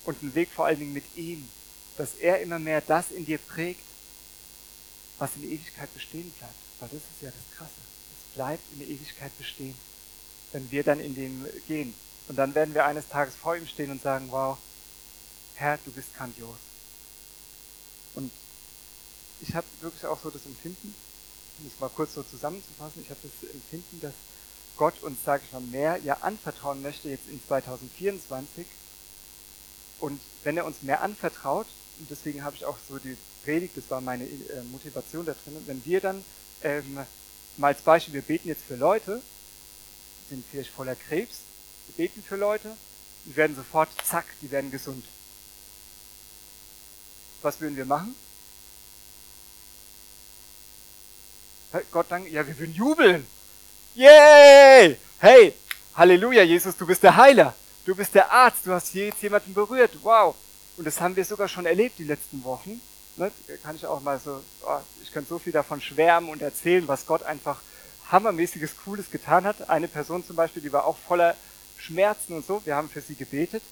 [0.04, 1.46] und ein Weg vor allen Dingen mit ihm,
[1.98, 3.82] dass er immer mehr das in dir prägt,
[5.18, 6.54] was in der Ewigkeit bestehen bleibt.
[6.80, 7.72] Weil das ist ja das Krasse.
[8.16, 9.74] Es bleibt in der Ewigkeit bestehen,
[10.52, 11.92] wenn wir dann in dem gehen.
[12.28, 14.58] Und dann werden wir eines Tages vor ihm stehen und sagen, wow,
[15.54, 16.58] Herr, du bist grandios.
[18.14, 18.30] Und
[19.40, 20.94] ich habe wirklich auch so das Empfinden,
[21.58, 24.12] um es mal kurz so zusammenzufassen, ich habe das Empfinden, dass
[24.76, 28.66] Gott uns, sage ich mal, mehr ja anvertrauen möchte jetzt in 2024.
[29.98, 31.66] Und wenn er uns mehr anvertraut,
[31.98, 35.60] und deswegen habe ich auch so die Predigt, das war meine äh, Motivation da drin,
[35.66, 36.24] wenn wir dann
[36.62, 36.98] ähm,
[37.56, 39.20] mal als Beispiel, wir beten jetzt für Leute,
[40.28, 41.40] sind vielleicht voller Krebs,
[41.88, 42.76] wir beten für Leute
[43.26, 45.04] und werden sofort, zack, die werden gesund.
[47.42, 48.14] Was würden wir machen?
[51.90, 53.26] Gott danke, ja, wir würden jubeln.
[53.94, 54.96] Yay!
[55.18, 55.54] Hey,
[55.94, 57.54] Halleluja, Jesus, du bist der Heiler.
[57.84, 58.66] Du bist der Arzt.
[58.66, 59.90] Du hast jetzt jemanden berührt.
[60.02, 60.34] Wow.
[60.76, 62.80] Und das haben wir sogar schon erlebt die letzten Wochen.
[63.16, 63.32] Ne?
[63.62, 67.06] Kann ich auch mal so, oh, ich könnte so viel davon schwärmen und erzählen, was
[67.06, 67.60] Gott einfach
[68.12, 69.68] hammermäßiges, cooles getan hat.
[69.68, 71.34] Eine Person zum Beispiel, die war auch voller
[71.78, 72.60] Schmerzen und so.
[72.64, 73.62] Wir haben für sie gebetet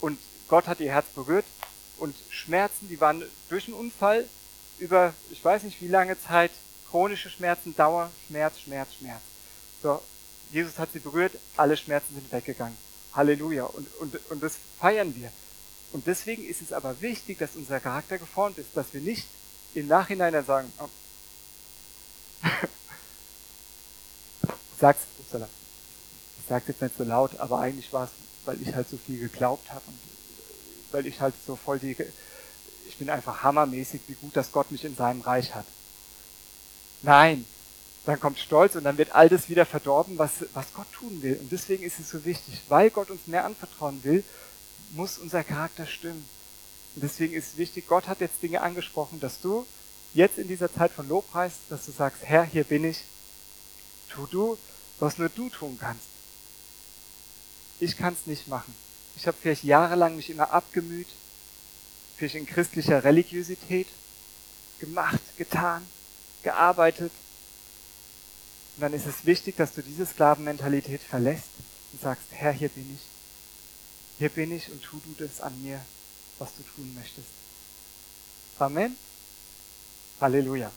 [0.00, 0.18] und
[0.48, 1.44] Gott hat ihr Herz berührt
[1.98, 4.28] und Schmerzen, die waren durch einen Unfall
[4.78, 6.50] über, ich weiß nicht wie lange Zeit,
[6.90, 9.22] chronische Schmerzen, Dauer, Schmerz, Schmerz, Schmerz.
[9.82, 10.02] So,
[10.50, 12.76] Jesus hat sie berührt, alle Schmerzen sind weggegangen.
[13.12, 13.64] Halleluja.
[13.64, 15.30] Und, und, und das feiern wir.
[15.92, 19.26] Und deswegen ist es aber wichtig, dass unser Charakter geformt ist, dass wir nicht
[19.74, 20.88] im Nachhinein dann sagen, oh.
[24.80, 25.48] sag's, upsala.
[26.44, 28.10] Ich sag's jetzt nicht so laut, aber eigentlich war es,
[28.44, 29.98] weil ich halt so viel geglaubt habe und
[30.92, 31.96] weil ich halt so voll die,
[32.86, 35.64] ich bin einfach hammermäßig, wie gut, dass Gott mich in seinem Reich hat.
[37.00, 37.46] Nein,
[38.04, 41.38] dann kommt Stolz und dann wird all das wieder verdorben, was, was Gott tun will.
[41.40, 44.22] Und deswegen ist es so wichtig, weil Gott uns mehr anvertrauen will,
[44.90, 46.28] muss unser Charakter stimmen.
[46.94, 49.66] Und deswegen ist es wichtig, Gott hat jetzt Dinge angesprochen, dass du
[50.12, 53.04] jetzt in dieser Zeit von Lobpreis, dass du sagst, Herr, hier bin ich,
[54.10, 54.58] tu du,
[55.00, 56.13] was nur du tun kannst.
[57.80, 58.74] Ich kann es nicht machen.
[59.16, 61.08] Ich habe vielleicht jahrelang mich immer abgemüht,
[62.16, 63.86] vielleicht in christlicher Religiosität
[64.80, 65.86] gemacht, getan,
[66.42, 67.12] gearbeitet.
[68.76, 71.50] Und dann ist es wichtig, dass du diese Sklavenmentalität verlässt
[71.92, 73.00] und sagst, Herr, hier bin ich.
[74.18, 75.80] Hier bin ich und tu du das an mir,
[76.38, 77.28] was du tun möchtest.
[78.58, 78.96] Amen.
[80.20, 80.70] Halleluja.